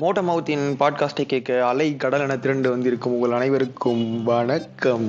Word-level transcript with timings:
மோட்ட 0.00 0.20
மவுத்தின் 0.26 0.62
பாட்காஸ்டை 0.80 1.24
கேட்க 1.24 1.66
அலை 1.66 1.96
கடல் 1.96 2.20
என 2.20 2.36
திரண்டு 2.38 2.70
வந்திருக்கும் 2.70 3.12
உங்கள் 3.12 3.34
அனைவருக்கும் 3.38 4.22
வணக்கம். 4.22 5.04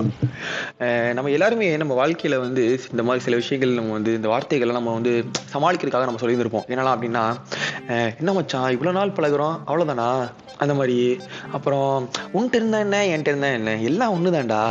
நம்ம 1.13 1.29
எல்லாருமே 1.29 1.77
நம்ம 1.77 1.93
வாழ்க்கையில் 1.93 2.39
வந்து 2.39 2.79
இந்த 2.91 3.03
மாதிரி 3.03 3.23
சில 3.23 3.35
விஷயங்கள் 3.35 3.77
நம்ம 3.77 3.91
வந்து 3.91 4.13
இந்த 4.15 4.27
வார்த்தைகளை 4.27 4.73
நம்ம 4.73 4.93
வந்து 4.93 5.13
சமாளிக்கிறதுக்காக 5.53 6.09
நம்ம 6.09 6.21
சொல்லியிருந்திருப்போம். 6.23 6.67
என்னலாம் 6.67 6.95
அப்படின்னா 6.97 7.23
என்ன 8.19 8.33
மச்சான் 8.33 8.77
இவ்வளோ 8.77 8.91
நாள் 8.91 9.17
பழகுறோம் 9.19 9.55
அவ்வளோதானா 9.67 10.09
அந்த 10.57 10.73
மாதிரி. 10.73 10.97
அப்புறம் 11.51 12.09
உன்கிட்ட 12.33 12.59
இருந்தா 12.61 12.79
என்ன 12.79 13.05
என்கிட்ட 13.05 13.33
இருந்தா 13.33 13.47
என்ன? 13.47 13.77
எல்லாம் 13.79 14.11
ஒன்று 14.11 14.31
தான்டா 14.31 14.63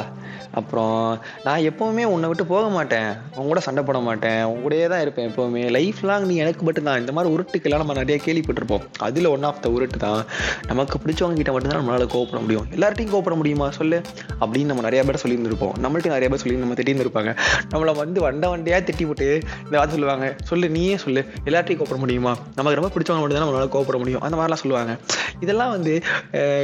அப்புறம் 0.52 1.18
நான் 1.44 1.60
எப்போவுமே 1.60 2.04
உன்னை 2.04 2.28
விட்டு 2.28 2.46
போக 2.46 2.68
மாட்டேன். 2.68 3.06
அவங்க 3.06 3.46
கூட 3.46 3.60
சண்டை 3.60 3.84
போட 3.84 3.98
மாட்டேன். 3.98 4.42
உங்க 4.44 4.68
கூடயே 4.68 4.88
தான் 4.88 5.00
இருப்பேன் 5.00 5.28
எப்போவுமே. 5.28 5.70
லைஃப் 5.70 6.00
லாங் 6.02 6.26
நீ 6.26 6.36
எனக்கு 6.36 6.64
மட்டும் 6.64 6.84
தான் 6.84 7.00
இந்த 7.00 7.12
மாதிரி 7.12 7.34
உருட்டுக்கெல்லாம் 7.34 7.76
நம்ம 7.76 7.92
நிறைய 7.92 8.20
கேள்விப்பட்டிருப்போம். 8.24 8.80
அதில் 8.98 9.26
ஒன் 9.26 9.42
ஆஃப் 9.42 9.62
த 9.62 9.68
உருட்டு 9.68 9.98
தான். 9.98 10.24
நமக்கு 10.66 10.98
பிடிச்சவங்க 10.98 11.32
கிட்ட 11.32 11.52
மட்டும்தான் 11.52 11.80
நம்மளால 11.80 12.04
கோவப்பட 12.04 12.40
முடியும். 12.40 12.66
எல்லார்ட்டையும் 12.76 13.14
கோவப்பட 13.14 13.34
முடியுமா? 13.34 13.70
சொல்லு. 13.70 14.00
அப்படின்னு 14.40 14.64
நம்ம 14.64 14.82
நிறைய 14.82 15.04
பேர் 15.04 15.22
சொல்லியிருந்திருப்போம். 15.26 15.74
நம்மள்ட்ட 15.82 16.12
நிறைய 16.16 16.28
பேர் 16.28 16.42
சொல்லி 16.44 16.58
நம்ம 16.58 16.74
திட்டியிருந்திருப்பாங்க 16.74 17.36
நம்மளை 17.70 17.96
வந்து 17.96 18.20
வண்ட 18.20 18.56
வண்டியாக 18.56 18.88
திட்டி 18.88 19.06
போட்டு 19.06 19.28
இந்த 19.64 19.76
வார்த்தை 19.80 19.98
சொல்லுவாங்க. 19.98 20.34
சொல்லு 20.44 20.68
நீயே 20.68 20.96
சொல்லு. 20.96 21.24
எல்லார்ட்டையும் 21.44 21.82
கோப்பட 21.82 21.96
முடியுமா? 21.96 22.36
நமக்கு 22.54 22.80
ரொம்ப 22.80 22.94
பிடிச்சவங்க 22.94 23.20
மட்டும் 23.20 23.38
தான் 23.38 23.48
நம்மளால 23.48 23.72
கோவப்பட 23.72 23.98
முடியும். 23.98 24.20
அந்த 24.20 24.36
மாதிரிலாம் 24.36 24.62
சொல்லுவாங்க. 24.64 24.96
இதெல்லாம் 25.40 25.70
வந்து 25.70 25.94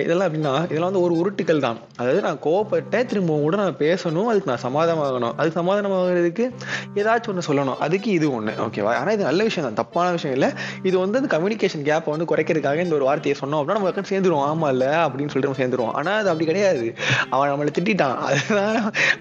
இதெல்லாம் 0.03 0.29
அப்படின்னா 0.29 0.65
இதெல்லாம் 0.65 0.93
வந்து 0.93 1.01
ஒரு 1.01 1.15
உருட்டுக்கள் 1.15 1.61
தான். 1.61 1.79
அதாவது 1.97 2.21
நான் 2.21 2.39
கோவப்பட்டேன் 2.45 3.07
திரும்ப 3.07 3.37
கூட 3.37 3.57
நான் 3.61 3.79
பேசணும் 3.85 4.29
அதுக்கு 4.33 4.51
நான் 4.53 4.65
சமாதானமாகணும். 4.67 5.35
அதுக்கு 5.37 5.59
சமாதானமாகிறதுக்கு 5.61 6.45
ஏதாச்சும் 7.01 7.33
ஒன்று 7.33 7.47
சொல்லணும். 7.49 7.79
அதுக்கு 7.87 8.11
இது 8.19 8.27
ஒன்று 8.35 8.55
ஓகேவா 8.67 8.93
ஆனால் 9.01 9.15
இது 9.15 9.29
நல்ல 9.31 9.43
விஷயம் 9.49 9.67
தான். 9.69 9.79
தப்பான 9.81 10.11
விஷயம் 10.17 10.37
இல்லை. 10.39 10.51
இது 10.89 10.97
வந்து 11.05 11.21
அந்த 11.21 11.31
கம்யூனிகேஷன் 11.37 11.87
கேப்பை 11.91 12.11
வந்து 12.15 12.29
குறைக்கிறதுக்காக 12.33 12.85
இந்த 12.87 12.97
ஒரு 13.01 13.09
வார்த்தையை 13.11 13.37
சொன்னோம் 13.43 13.61
அப்படின்னா 13.61 13.79
நம்ம 13.79 14.07
சேர்ந்துருவோம். 14.13 14.47
ஆமாம் 14.51 14.71
இல்லை 14.75 14.91
அப்படின்னு 15.05 15.33
சொல்லிட்டு 15.35 15.51
நம்ம 15.51 15.61
சேர்ந்துருவோம். 15.63 15.95
ஆனால் 16.01 16.19
அது 16.21 16.29
அப்படி 16.33 16.49
கிடையாது. 16.51 16.87
அவன் 17.35 17.51
நம்மளை 17.53 17.73
திட்டான் 17.79 18.17
அதுதான் 18.29 18.77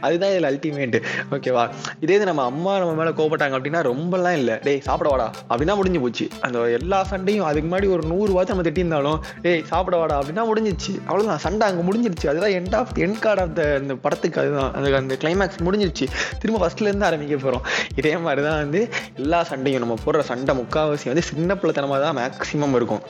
அதுதான் 0.07 0.31
இதில் 0.33 0.49
அல்டிமேட் 0.51 0.97
ஓகேவா 1.31 1.63
இதே 1.99 2.15
இது 2.17 2.25
நம்ம 2.29 2.43
அம்மா 2.51 2.73
நம்ம 2.81 2.93
மேலே 2.99 3.11
கோபப்பட்டாங்க 3.19 3.55
அப்படின்னா 3.57 3.81
ரொம்பலாம் 3.91 4.37
இல்லை. 4.41 4.55
டேய் 4.67 4.79
சாப்பிட 4.87 5.09
வாடா. 5.09 5.27
அப்படின்னா 5.49 5.75
முடிஞ்சு 5.79 5.99
போச்சு. 6.05 6.25
அந்த 6.45 6.59
எல்லா 6.79 6.99
சண்டையும் 7.11 7.47
அதுக்கு 7.49 7.69
முன்னாடி 7.69 7.89
ஒரு 7.95 8.03
நூறு 8.11 8.31
வார்த்தை 8.37 8.51
நம்ம 8.55 8.67
திட்டியிருந்தாலும் 8.69 9.19
டேய் 9.45 9.63
சாப்பிட 9.73 9.97
வாடா. 9.97 10.15
அப்படின்னா 10.21 10.45
முடிஞ்சிச்சு 10.51 10.93
அவ்வளோதான் 11.09 11.43
சண்டை 11.45 11.67
அங்கே 11.69 11.83
முடிஞ்சிருச்சு. 11.89 12.27
அதுதான் 12.33 12.55
end 12.59 12.75
of 12.81 12.93
end 13.05 13.19
card 13.25 13.43
of 13.45 14.01
படத்தை 14.05 14.26
படத்துக்கு 14.27 14.41
அதுதான். 14.41 14.73
அந்த 14.73 14.97
அந்த 14.97 15.15
கிளைமேக்ஸ் 15.23 15.63
முடிஞ்சிருச்சு. 15.65 16.05
திரும்ப 16.39 16.59
ஃபஸ்ட்லேருந்து 16.61 17.07
ஆரம்பிக்க 17.09 17.35
போகிறோம் 17.35 17.65
இதே 17.95 18.17
மாதிரி 18.17 18.41
தான் 18.47 18.59
வந்து 18.63 18.81
எல்லா 19.15 19.43
சண்டையும் 19.43 19.83
நம்ம 19.83 19.97
போடுற 20.05 20.19
சண்டை 20.19 20.55
முக்காவாசி 20.57 21.05
வந்து 21.05 21.21
சின்ன 21.21 21.55
பிள்ளைத்தனமாக 21.55 22.01
தான் 22.01 22.17
மேக்ஸிமம் 22.17 22.75
இருக்கும். 22.79 23.03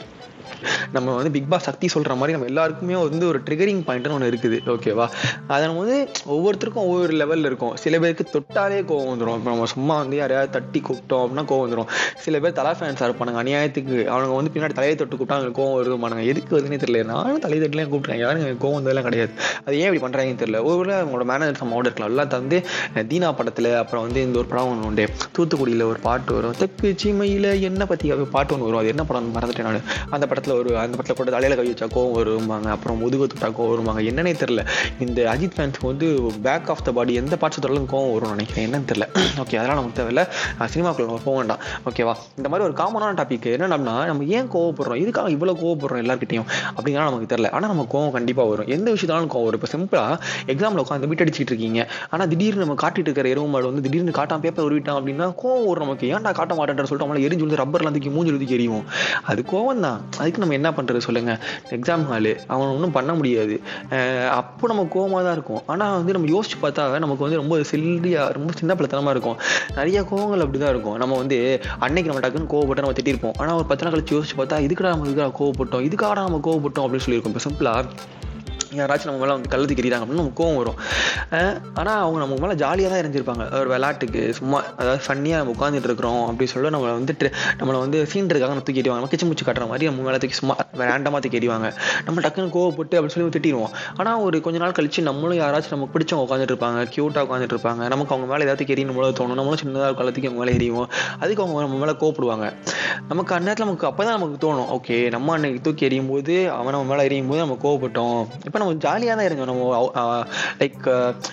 நம்ம 0.95 1.15
வந்து 1.15 1.31
பிக் 1.35 1.49
பாஸ் 1.51 1.67
சக்தி 1.69 1.87
சொல்ற 1.95 2.15
மாதிரி 2.19 2.35
நம்ம 2.35 2.49
எல்லாருக்குமே 2.51 2.95
வந்து 3.03 3.27
ஒரு 3.31 3.39
ட்ரிகரிங் 3.47 3.81
பாயிண்ட்னு 3.87 4.15
ஒன்று 4.17 4.31
இருக்குது. 4.31 4.57
ஓகேவா 4.75 5.07
அதை 5.47 5.61
நம்ம 5.67 5.81
வந்து 5.83 5.99
ஒவ்வொருத்தருக்கும் 6.35 6.87
ஒவ்வொரு 6.89 7.13
லெவலில் 7.21 7.49
இருக்கும். 7.49 7.75
சில 7.83 7.99
பேருக்கு 8.03 8.25
தொட்டாலே 8.35 8.79
கோவம் 8.91 9.09
வந்துடும் 9.11 9.37
இப்போ 9.39 9.51
நம்ம 9.53 9.65
சும்மா 9.75 9.97
வந்து 10.03 10.17
யாரையாவது 10.21 10.51
தட்டி 10.57 10.81
கூப்பிட்டோம் 10.87 11.23
அப்படின்னா 11.23 11.45
கோவம் 11.51 11.65
வந்துடும் 11.65 11.89
சில 12.25 12.39
பேர் 12.43 12.57
தலா 12.59 12.71
ஃபேன்ஸாக 12.79 13.09
இருப்பானுங்க 13.09 13.41
அநியாயத்துக்கு. 13.43 13.97
அவங்க 14.15 14.33
வந்து 14.39 14.53
பின்னாடி 14.55 14.75
தலையை 14.79 14.95
தொட்டு 15.01 15.15
கூப்பிட்டா 15.17 15.37
அவங்களுக்கு 15.37 15.61
கோவம் 15.61 15.75
வருதுமானுங்க 15.77 16.25
எதுக்கு 16.33 16.55
வருதுன்னே 16.57 16.79
தெரியல. 16.83 17.03
நானும் 17.13 17.43
தலையை 17.45 17.61
தட்டுலாம் 17.63 17.91
கூப்பிட்றேன் 17.93 18.21
யாரும் 18.23 18.43
எனக்கு 18.45 18.63
கோவம் 18.65 18.77
வந்ததெல்லாம் 18.79 19.07
கிடையாது. 19.09 19.31
அது 19.65 19.75
ஏன் 19.79 19.87
இப்படி 19.89 20.03
பண்ணுறாங்கன்னு 20.05 20.41
தெரியல. 20.43 20.61
ஒவ்வொரு 20.69 20.93
அவங்களோட 20.99 21.25
மேனேஜர் 21.33 21.61
சம்மோட 21.61 21.85
இருக்கலாம். 21.87 22.11
எல்லாம் 22.13 22.31
தந்து 22.35 22.59
தீனா 23.11 23.31
படத்தில் 23.39 23.69
அப்புறம் 23.81 24.03
வந்து 24.05 24.21
இந்த 24.27 24.37
ஒரு 24.41 24.47
படம் 24.51 24.69
ஒன்று 24.71 24.87
உண்டு. 24.89 25.05
தூத்துக்குடியில் 25.37 25.85
ஒரு 25.91 25.99
பாட்டு 26.07 26.33
வரும். 26.33 26.55
தெக்கு 26.61 26.89
சீமையில் 27.03 27.49
என்ன 27.69 27.85
பற்றி 27.91 28.11
பாட்டு 28.35 28.53
ஒன்று 28.53 28.67
வரும். 28.67 28.81
அது 28.81 28.91
என்ன 28.93 29.03
படம் 29.11 29.31
மறந்துட்டேன் 29.35 29.67
நான். 29.69 29.87
அந்த 30.09 30.25
படத்தில் 30.37 30.57
ஒரு 30.57 30.71
அந்த 30.77 30.95
படத்தில் 30.97 31.19
கூட 31.19 31.31
தலையில 31.31 31.55
கை 31.59 31.67
வச்சா 31.71 31.87
கோவம் 31.93 32.11
வருவாங்க 32.11 32.69
அப்புறம் 32.69 32.97
முதுகு 32.97 33.25
தொட்டா 33.25 33.47
கோவம் 33.49 33.69
வருவாங்க 33.69 34.01
என்னன்னே 34.01 34.33
தெரில 34.41 34.61
இந்த 34.99 35.19
அஜித் 35.33 35.55
ஃபேன்ஸ்க்கு 35.57 35.87
வந்து 35.91 36.07
பேக் 36.41 36.69
ஆஃப் 36.69 36.83
த 36.83 36.91
பாடி 36.91 37.13
எந்த 37.13 37.35
பார்ட்ஸ் 37.41 37.57
தொட்டாலும் 37.57 37.89
கோவம் 37.93 38.13
வரும் 38.13 38.33
நினைக்கிறேன். 38.35 38.65
என்னன்னு 38.65 38.87
தெரியல. 38.91 39.05
ஓகே 39.41 39.55
அதெல்லாம் 39.59 39.79
நமக்கு 39.79 39.97
தேவையில்ல. 39.99 40.23
சினிமாக்குள்ள 40.73 41.17
போக 41.25 41.35
வேண்டாம். 41.37 41.61
ஓகேவா 41.89 42.13
இந்த 42.39 42.47
மாதிரி 42.51 42.65
ஒரு 42.67 42.75
காமனான 42.81 43.13
டாபிக் 43.21 43.47
என்னன்னா 43.55 43.67
நம்ம 44.09 44.27
ஏன் 44.37 44.49
கோவப்படுறோம்? 44.55 45.01
இதுக்காக 45.03 45.31
இவ்வளோ 45.37 45.55
கோவப்படுறோம் 45.63 46.01
எல்லாருக்கிட்டையும் 46.03 46.47
அப்படிங்கிறா 46.77 47.07
நமக்கு 47.09 47.29
தெரியல. 47.33 47.51
ஆனால் 47.51 47.71
நம்ம 47.73 47.85
கோவம் 47.93 48.15
கண்டிப்பாக 48.17 48.49
வரும். 48.49 48.69
எந்த 48.77 48.87
விஷயத்தாலும் 48.91 49.31
கோவம் 49.33 49.47
வரும். 49.47 49.59
இப்போ 49.59 49.71
சிம்பிளாக 49.75 50.15
எக்ஸாமில் 50.53 50.83
உட்காந்து 50.85 51.09
மீட் 51.11 51.23
அடிச்சிட்டு 51.25 51.51
இருக்கீங்க. 51.53 51.81
ஆனால் 52.09 52.27
திடீர்னு 52.27 52.63
நம்ம 52.65 52.77
காட்டிட்டு 52.83 53.07
இருக்கிற 53.07 53.29
எருவு 53.35 53.49
மாடு 53.49 53.69
வந்து 53.71 53.85
திடீர்னு 53.87 54.17
காட்டாம 54.19 54.43
பேப்பர் 54.45 54.67
உருவிட்டான் 54.67 54.99
அப்படின்னா 54.99 55.27
கோவம் 55.43 55.67
வரும் 55.67 55.85
நமக்கு. 55.85 56.05
ஏன்டா 56.15 56.31
காட்ட 56.39 56.53
மாட்டேன்ற 56.59 56.83
சொல்லிட்டு 56.83 57.07
அவங்கள 57.07 57.25
எரிஞ்சு 57.27 57.45
வந்து 57.45 57.61
ரப்பர்லாம் 57.63 57.95
தூக்கி 57.95 58.09
மூஞ்சி 58.09 58.31
தூக்கி 58.31 58.57
எரியும் 58.59 58.83
அது 59.23 59.41
கோவம் 59.51 59.83
தான் 59.85 59.99
அதுக்கு 60.27 60.43
நம்ம 60.43 60.55
என்ன 60.59 60.69
பண்ணுறது 60.77 61.01
சொல்லுங்க. 61.07 61.33
எக்ஸாம் 61.75 62.05
ஹாலு 62.11 62.31
அவன் 62.53 62.71
ஒன்றும் 62.75 62.95
பண்ண 62.95 63.11
முடியாது. 63.19 63.57
அப்போ 64.39 64.67
நம்ம 64.73 64.87
கோவமாக 64.95 65.21
தான் 65.27 65.35
இருக்கும். 65.37 65.61
ஆனால் 65.73 65.95
வந்து 65.99 66.15
நம்ம 66.15 66.29
யோசிச்சு 66.35 66.57
பார்த்தா 66.63 66.83
நமக்கு 67.03 67.25
வந்து 67.25 67.39
ரொம்ப 67.41 67.55
சில்லியா 67.71 68.23
ரொம்ப 68.37 68.51
சின்ன 68.59 68.73
பிள்ளைத்தனமாக 68.77 69.15
இருக்கும். 69.15 69.37
நிறைய 69.77 70.01
கோவங்கள் 70.11 70.43
அப்படி 70.45 70.59
தான் 70.63 70.73
இருக்கும். 70.75 70.97
நம்ம 71.03 71.17
வந்து 71.21 71.37
அன்னைக்கு 71.85 72.11
நம்ம 72.11 72.23
டக்குன்னு 72.25 72.51
கோவப்பட்டு 72.53 72.83
நம்ம 72.85 72.97
திட்டிருப்போம். 72.99 73.35
ஆனால் 73.41 73.57
ஒரு 73.61 73.67
பத்து 73.71 73.85
நாள் 73.85 73.95
கழிச்சு 73.95 74.15
யோசிச்சு 74.17 74.37
பார்த்தா 74.41 74.61
இதுக்கடா 74.67 74.93
நம்ம 74.93 75.07
இதுக்காக 75.09 75.33
கோவப்பட்டோம் 75.41 75.85
இதுக்காக 75.89 76.21
நம்ம 76.27 76.41
கோவப்பட்டோம் 76.49 76.85
அப்படின்னு 76.85 77.05
சொல்லியிருக்கோம். 77.07 77.35
இப்போ 77.35 77.45
சிம்பிளாக 77.47 77.85
யாராச்சும் 78.79 79.09
நம்ம 79.09 79.21
மேலே 79.23 79.33
வந்து 79.37 79.51
கழுத்து 79.53 79.75
கிரிறாங்க 79.79 80.03
அப்படின்னு 80.05 80.23
நமக்கு 80.23 80.39
கோவம் 80.41 80.57
வரும். 80.61 80.77
ஆனால் 81.79 81.99
அவங்க 82.03 82.19
நமக்கு 82.23 82.41
மேலே 82.43 82.55
ஜாலியாக 82.61 82.89
தான் 82.93 83.01
இருந்திருப்பாங்க. 83.03 83.43
ஒரு 83.59 83.69
விளையாட்டுக்கு 83.73 84.21
சும்மா 84.39 84.59
அதாவது 84.79 85.01
ஃபன்னியாக 85.05 85.39
நம்ம 85.41 85.53
உட்காந்துட்டு 85.55 85.89
இருக்கிறோம் 85.89 86.21
அப்படின்னு 86.29 86.53
சொல்லி 86.53 86.71
நம்மளை 86.75 86.93
வந்துட்டு 86.99 87.29
நம்மளை 87.59 87.79
வந்து 87.85 87.99
சீன்றதுக்காக 88.13 88.51
நம்ம 88.53 88.65
தூக்கி 88.69 88.83
எறிவாங்க. 88.83 89.09
கிச்சு 89.13 89.27
முச்சு 89.29 89.47
கட்டுற 89.49 89.67
மாதிரி 89.71 89.89
நம்ம 89.89 90.05
மேலே 90.07 90.19
தூக்கி 90.23 90.37
சும்மா 90.41 90.55
ரேண்டமாக 90.89 91.21
தூக்கி 91.25 91.39
எறிவாங்க. 91.41 91.69
நம்ம 92.07 92.23
டக்குன்னு 92.25 92.53
கோவப்பட்டு 92.57 92.97
அப்படின்னு 92.97 93.15
சொல்லி 93.15 93.33
திட்டிடுவோம். 93.37 93.73
ஆனால் 93.99 94.21
ஒரு 94.27 94.41
கொஞ்ச 94.47 94.57
நாள் 94.63 94.75
கழிச்சு 94.79 95.05
நம்மளும் 95.09 95.39
யாராச்சும் 95.43 95.75
நமக்கு 95.75 95.93
பிடிச்சவங்க 95.95 96.25
உட்காந்துட்டு 96.27 96.53
இருப்பாங்க 96.55 96.81
க்யூட்டாக 96.95 97.25
உட்காந்துட்டு 97.27 97.55
இருப்பாங்க. 97.57 97.81
நமக்கு 97.95 98.13
அவங்க 98.15 98.29
மேலே 98.33 98.45
ஏதாவது 98.47 98.69
எரியணும் 98.75 98.99
போல 98.99 99.11
தோணும். 99.21 99.39
நம்மளும் 99.41 99.61
சின்னதாக 99.63 99.95
காலத்துக்கு 100.01 100.29
அவங்க 100.29 100.43
மேலே 100.43 100.55
எரியும் 100.59 100.87
அதுக்கு 101.23 101.43
அவங்க 101.43 101.65
நம்ம 101.65 101.79
மேலே 101.83 101.95
கோவப்படுவாங்க. 102.03 102.47
நமக்கு 103.11 103.31
அந்நேரத்தில் 103.37 103.67
நமக்கு 103.67 103.89
அப்போ 103.91 104.01
தான் 104.07 104.15
நமக்கு 104.17 104.37
தோணும். 104.45 104.69
ஓகே 104.77 104.97
நம்ம 105.15 105.33
அன்னைக்கு 105.37 105.61
தூக்கி 105.67 105.87
எறியும் 105.89 106.11
போது 106.13 106.35
அவன் 106.57 106.73
நம்ம 106.75 106.87
மேலே 106.91 107.05
எரியும் 107.09 107.29
போது 107.31 107.41
நம்ம 107.45 107.57
கோவப்பட்டோம். 107.65 108.19
இப்போ 108.47 108.56
நம்ம 108.57 108.73
ஜாலியாக 108.85 109.17
தான் 109.19 109.29
இருந்தோம். 109.29 109.49
நம்ம 109.51 110.23
லைக் 110.59 110.87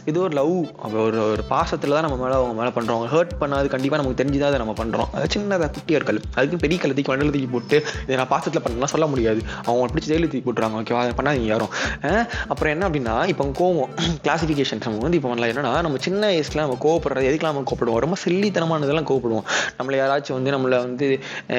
இது 0.04 0.20
ஒரு 0.20 0.34
லவ். 0.40 0.54
ஒரு 0.94 1.20
ஒரு 1.30 1.42
பாசத்தில் 1.50 1.96
தான் 1.96 2.06
நம்ம 2.06 2.16
மேலே 2.22 2.34
அவங்க 2.40 2.54
மேலே 2.60 2.72
பண்ணுறோம் 2.76 3.04
ஹர்ட் 3.14 3.34
பண்ணாது 3.40 3.68
கண்டிப்பாக 3.74 4.02
நமக்கு 4.02 4.18
தெரிஞ்சுதான் 4.22 4.50
அதை 4.50 4.60
நம்ம 4.62 4.74
பண்ணுறோம் 4.82 5.08
அது 5.16 5.26
சின்னதாக 5.34 5.70
குட்டியாக 5.76 6.04
கல். 6.04 6.20
அதுக்கு 6.34 6.56
பெரிய 6.56 6.80
கல் 6.80 6.94
தூக்கி 6.94 7.10
வண்டியில் 7.10 7.34
தூக்கி 7.34 7.50
போட்டு 7.52 7.76
இதை 8.02 8.16
நான் 8.16 8.30
பாசத்தில் 8.34 8.64
பண்ணலாம் 8.66 8.92
சொல்ல 8.94 9.06
முடியாது. 9.06 9.40
அவங்க 9.64 9.94
பிடிச்சி 9.94 10.10
ஜெயிலில் 10.12 10.30
தூக்கி 10.32 10.46
போட்டுறாங்க 10.50 10.78
ஓகேவா 10.80 11.02
அதை 11.04 11.12
பண்ணாதீங்க 11.18 11.50
யாரும். 11.54 11.72
அப்புறம் 12.48 12.72
என்ன 12.74 12.88
அப்படின்னா 12.88 13.14
இப்போ 13.32 13.44
கோவம். 13.60 13.90
கிளாசிஃபிகேஷன் 14.26 14.82
நம்ம 14.84 14.98
வந்து 15.00 15.16
இப்போ 15.16 15.28
பண்ணலாம். 15.28 15.52
என்னன்னா 15.52 15.82
நம்ம 15.82 15.98
சின்ன 16.00 16.26
வயசில் 16.26 16.60
நம்ம 16.60 16.76
கோவப்படுறது 16.84 17.28
எதுக்கெல்லாம் 17.30 17.52
நம்ம 17.52 17.64
கோவப்படுவோம்? 17.70 18.02
ரொம்ப 18.04 18.16
சில்லித்தனமானதெல்லாம் 18.24 19.08
கோவப்படுவோம். 19.10 19.46
நம்மளை 19.78 19.96
யாராச்சும் 20.02 20.36
வந்து 20.38 20.50
நம்மளை 20.56 20.78
வந்து 20.86 21.08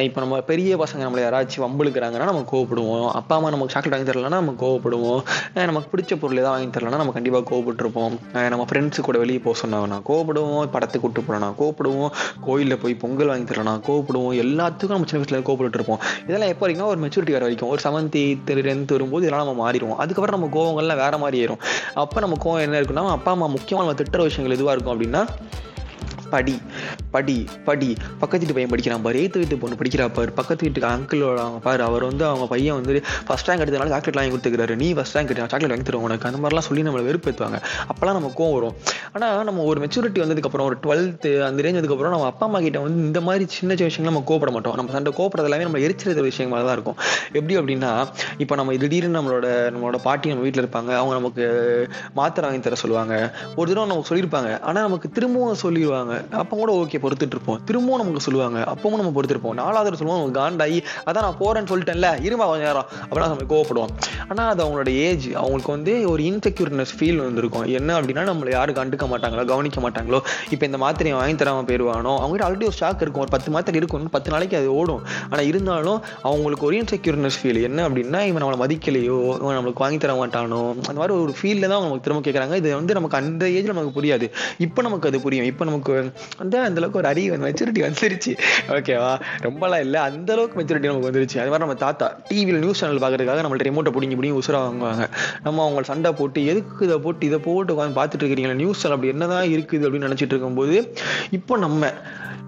இப்போ 0.07 0.21
நம்ம 0.21 0.41
பெரிய 0.51 0.77
பசங்க 0.77 1.03
நம்மளை 1.07 1.23
யாராச்சும் 1.27 1.63
வம்புழுக்கிறாங்கன்னா 1.65 2.29
நம்ம 2.31 2.43
கோவப்படுவோம். 2.51 3.09
அப்பா 3.19 3.35
அம்மா 3.35 3.49
நமக்கு 3.49 3.73
சாக்லேட் 3.73 3.95
வாங்கி 3.95 4.11
தரலன்னா 4.11 4.39
நம்ம 4.41 4.53
கோவப்படுவோம். 4.63 5.21
நமக்கு 5.63 5.89
பிடிச்ச 5.91 6.13
பொருள் 6.19 6.37
ஏதாவது 6.37 6.61
வாங்கி 6.61 6.77
தரலன்னா 6.77 7.01
நம்ம 7.01 7.13
கண்டிப்பாக 7.17 7.45
கோவப்பட்டிருப்போம். 7.49 8.15
நம்ம 8.53 8.65
ஃப்ரெண்ட்ஸு 8.69 9.01
கூட 9.07 9.17
வெளியே 9.17 9.39
போக 9.45 9.55
சொன்னாங்கன்னா 9.61 9.99
கோவப்படுவோம் 10.09 10.71
படத்துக்கு 10.73 11.03
கூட்டு 11.05 11.21
போனா 11.27 11.49
கோவப்படுவோம் 11.59 12.11
கோயிலில் 12.45 12.81
போய் 12.83 12.95
பொங்கல் 13.03 13.31
வாங்கி 13.31 13.47
தரலனா 13.51 13.75
கோவப்படுவோம் 13.87 14.35
எல்லாத்துக்கும் 14.43 14.95
நம்ம 14.95 15.09
சின்ன 15.11 15.21
வயசில் 15.21 15.47
கோவப்பட்டு 15.49 15.79
இருப்போம் 15.79 16.01
இதெல்லாம் 16.27 16.51
எப்போ 16.53 16.65
வரைக்கும் 16.65 16.89
ஒரு 16.91 16.99
மெச்சூரிட்டி 17.05 17.35
வர 17.37 17.43
வரைக்கும். 17.47 17.71
ஒரு 17.73 17.81
செவன்த் 17.85 18.17
எயித் 18.23 18.53
டென்த் 18.67 18.95
வரும்போது 18.97 19.25
இதெல்லாம் 19.25 19.49
நம்ம 19.49 19.63
மாறிடுவோம். 19.65 19.99
அதுக்கப்புறம் 20.05 20.37
நம்ம 20.37 20.49
கோவங்கள்லாம் 20.57 21.03
வேறு 21.03 21.19
மாதிரி 21.25 21.43
ஏறும் 21.45 21.61
அப்போ 22.03 22.19
நம்ம 22.25 22.37
கோவம் 22.45 22.65
என்ன 22.67 22.81
இருக்குன்னா 22.81 23.09
அப்பா 23.17 23.31
அம்மா 23.35 23.49
முக்கியமாக 23.57 23.85
நம்ம 23.85 23.99
திட்டுற 24.01 24.29
விஷயங்கள் 24.29 24.57
எதுவாக 24.57 24.75
இருக்கும் 24.77 24.95
அப்படின்னா 24.95 25.23
படி. 26.29 26.53
படி 27.15 27.37
படி. 27.69 27.89
பக்கத்து 28.21 28.43
வீட்டு 28.43 28.57
பையன் 28.57 28.73
படிக்கிறான் 28.73 29.03
பாரு. 29.07 29.19
எய்த்து 29.23 29.41
வீட்டு 29.41 29.61
பொண்ணு 29.63 29.79
படிக்கிறா 29.81 30.07
பாரு. 30.17 30.31
பக்கத்து 30.39 30.63
வீட்டுக்கு 30.65 30.89
அங்கிளோட 30.93 31.37
அவங்க 31.45 31.59
பாரு. 31.67 31.83
அவர் 31.89 32.05
வந்து 32.09 32.25
அவங்க 32.31 32.47
பையன் 32.53 32.77
வந்து 32.79 32.93
ஃபஸ்ட் 33.27 33.49
ரேங்க் 33.49 33.63
எடுத்தனால 33.65 33.93
சாக்லேட் 33.95 34.19
வாங்கி 34.19 34.33
கொடுத்துக்கிறாரு. 34.33 34.75
நீ 34.83 34.89
ஃபஸ்ட் 34.97 35.15
ரேங்க் 35.17 35.31
எடுத்து 35.33 35.51
சாக்லேட் 35.53 35.73
வாங்கி 35.73 35.87
தருவோம் 35.89 36.07
உனக்கு. 36.09 36.29
அந்த 36.29 36.39
மாதிரிலாம் 36.43 36.67
சொல்லி 36.69 36.83
நம்மளை 36.87 37.05
வெறுப்பேற்றுவாங்க 37.09 37.59
அப்போலாம் 37.91 38.17
நம்ம 38.19 38.31
கோவம் 38.39 38.55
வரும். 38.57 38.75
ஆனால் 39.15 39.43
நம்ம 39.49 39.63
ஒரு 39.71 39.79
மெச்சூரிட்டி 39.83 40.21
வந்ததுக்கப்புறம் 40.25 40.67
ஒரு 40.69 40.77
டுவெல்த்து 40.85 41.31
அந்த 41.49 41.59
ரேஞ்ச் 41.65 41.79
வந்ததுக்கப்புறம் 41.79 42.15
நம்ம 42.15 42.29
அப்பா 42.31 42.45
அம்மா 42.49 42.59
கிட்ட 42.65 42.79
வந்து 42.85 43.03
இந்த 43.09 43.21
மாதிரி 43.27 43.43
சின்ன 43.55 43.75
சின்ன 43.75 43.89
விஷயங்கள் 43.89 44.11
நம்ம 44.11 44.23
கோப்பட 44.31 44.51
மாட்டோம். 44.55 44.75
நம்ம 44.79 44.91
சண்டை 44.95 45.11
கோப்பறது 45.19 45.47
எல்லாமே 45.49 45.67
நம்ம 45.67 45.81
எரிச்சிருக்கிற 45.85 46.25
விஷயங்கள் 46.31 46.67
தான் 46.67 46.75
இருக்கும். 46.77 46.97
எப்படி 47.37 47.53
அப்படின்னா 47.59 47.91
இப்போ 48.43 48.55
நம்ம 48.59 48.75
திடீர்னு 48.83 49.17
நம்மளோட 49.17 49.47
நம்மளோட 49.75 49.99
பாட்டி 50.07 50.29
நம்ம 50.31 50.43
வீட்டில் 50.45 50.63
இருப்பாங்க. 50.63 50.91
அவங்க 50.99 51.13
நமக்கு 51.19 51.45
மாத்திரை 52.19 52.45
வாங்கி 52.49 52.63
தர 52.67 52.79
சொல்லுவாங்க. 52.83 53.13
ஒரு 53.55 53.67
தடவை 53.71 53.87
நமக்கு 53.91 54.09
சொல்லியிருப்பாங்க. 54.11 54.51
ஆனால் 54.69 54.85
நமக்கு 54.87 55.07
திரும்பவும் 55.17 55.61
சொல்லிடுவாங்க 55.63 56.13
அப்போ 56.41 56.53
கூட 56.61 56.71
ஓகே 56.81 56.99
பொறுத்துட்டு 57.05 57.35
இருப்போம் 57.37 57.59
திரும்பவும் 57.69 58.01
நமக்கு 58.03 58.23
சொல்லுவாங்க. 58.27 58.59
அப்பவும் 58.73 58.99
நம்ம 59.01 59.13
பொறுத்திருப்போம். 59.17 59.57
நாலாவது 59.63 59.99
சொல்லுவோம் 60.01 60.19
அவங்க 60.21 60.35
காண்டாயி 60.41 60.79
அதான் 61.07 61.25
நான் 61.27 61.39
போறேன்னு 61.43 61.71
சொல்லிட்டேன்ல 61.71 62.09
இருமா 62.27 62.47
கொஞ்ச 62.51 62.63
நேரம். 62.69 62.87
அப்படின்னா 63.07 63.29
நம்ம 63.33 63.47
கோவப்படுவோம். 63.53 63.93
ஆனால் 64.29 64.49
அது 64.53 64.61
அவங்களோட 64.65 64.91
ஏஜ் 65.07 65.27
அவங்களுக்கு 65.41 65.71
வந்து 65.75 65.93
ஒரு 66.11 66.21
இன்செக்யூர்னஸ் 66.31 66.93
ஃபீல் 66.97 67.21
வந்திருக்கும். 67.25 67.65
என்ன 67.79 67.89
அப்படின்னா 67.99 68.23
நம்மளை 68.31 68.51
யாரும் 68.57 68.77
கண்டுக்க 68.79 69.05
மாட்டாங்களோ 69.13 69.45
கவனிக்க 69.53 69.79
மாட்டாங்களோ 69.85 70.19
இப்போ 70.53 70.63
இந்த 70.69 70.79
மாத்திரையை 70.83 71.15
வாங்கி 71.19 71.35
தராமல் 71.41 71.67
போயிடுவானோ 71.69 72.13
அவங்ககிட்ட 72.21 72.47
ஆல்ரெடி 72.47 72.67
ஒரு 72.69 72.77
ஸ்டாக் 72.79 73.03
இருக்கும். 73.05 73.23
ஒரு 73.25 73.33
பத்து 73.35 73.49
மாத்திரை 73.55 73.79
இருக்கும் 73.81 74.09
பத்து 74.15 74.29
நாளைக்கு 74.33 74.55
அது 74.61 74.69
ஓடும். 74.79 75.03
ஆனால் 75.29 75.47
இருந்தாலும் 75.51 75.99
அவங்களுக்கு 76.29 76.67
ஒரு 76.69 76.77
இன்செக்யூர்னஸ் 76.81 77.39
ஃபீல் 77.41 77.61
என்ன 77.69 77.79
அப்படின்னா 77.89 78.21
இவன் 78.29 78.41
நம்மளை 78.43 78.59
மதிக்கலையோ 78.63 79.17
இவன் 79.41 79.57
நம்மளுக்கு 79.57 79.83
வாங்கி 79.85 79.99
தர 80.03 80.13
மாட்டானோ 80.21 80.61
அந்த 80.89 80.97
மாதிரி 81.01 81.15
ஒரு 81.25 81.35
ஃபீல்ல 81.39 81.69
தான் 81.71 81.79
அவங்க 81.79 82.01
திரும்ப 82.05 82.23
கேட்குறாங்க 82.27 82.55
இது 82.61 82.69
வந்து 82.79 82.95
நமக்கு 82.97 83.19
அந்த 83.21 83.45
ஏஜில் 83.57 83.73
நமக்கு 83.75 83.95
புரியாது. 83.99 84.27
இப்போ 84.65 84.79
நமக்கு 84.87 85.09
அது 85.09 85.19
புரியும். 85.25 85.47
இப்போ 85.51 85.63
நமக்கு 85.69 85.93
வந்து 86.41 86.57
அந்த 86.67 86.79
நமக்கு 86.95 87.01
ஒரு 87.01 87.09
அறிவு 87.13 87.37
மெச்சூரிட்டி 87.45 87.81
வந்துருச்சு. 87.87 88.31
ஓகேவா 88.75 89.11
ரொம்பலாம் 89.45 89.83
இல்லை. 89.85 89.99
அந்த 90.09 90.29
அளவுக்கு 90.35 90.57
மெச்சூரிட்டி 90.59 90.89
நமக்கு 90.91 91.09
வந்துருச்சு. 91.09 91.37
அது 91.41 91.49
மாதிரி 91.51 91.65
நம்ம 91.65 91.77
தாத்தா 91.85 92.07
டிவியில் 92.29 92.61
நியூஸ் 92.63 92.81
சேனல் 92.81 93.01
பார்க்கறதுக்காக 93.03 93.43
நம்மள்ட்ட 93.45 93.67
ரிமோட்டை 93.69 93.93
பிடிங்கி 93.95 94.17
பிடிங்கி 94.19 94.37
உசுரா 94.41 94.61
வாங்குவாங்க. 94.65 95.05
நம்ம 95.45 95.63
அவங்க 95.65 95.83
சண்டை 95.91 96.11
போட்டு 96.19 96.41
எதுக்கு 96.51 96.85
இதை 96.87 96.97
போட்டு 97.05 97.25
இதை 97.29 97.39
போட்டு 97.47 97.73
உட்காந்து 97.75 97.99
பார்த்துட்டு 97.99 98.23
இருக்கிறீங்களா 98.25 98.59
நியூஸ் 98.63 98.81
சேனல் 98.83 98.97
அப்படி 98.97 99.13
என்னதான் 99.15 99.49
இருக்குது 99.55 99.85
அப்படின்னு 99.87 100.09
நினச்சிட்டு 100.09 100.35
இருக்கும்போது 100.35 100.77
இப்போ 101.39 101.53
நம்ம 101.65 101.91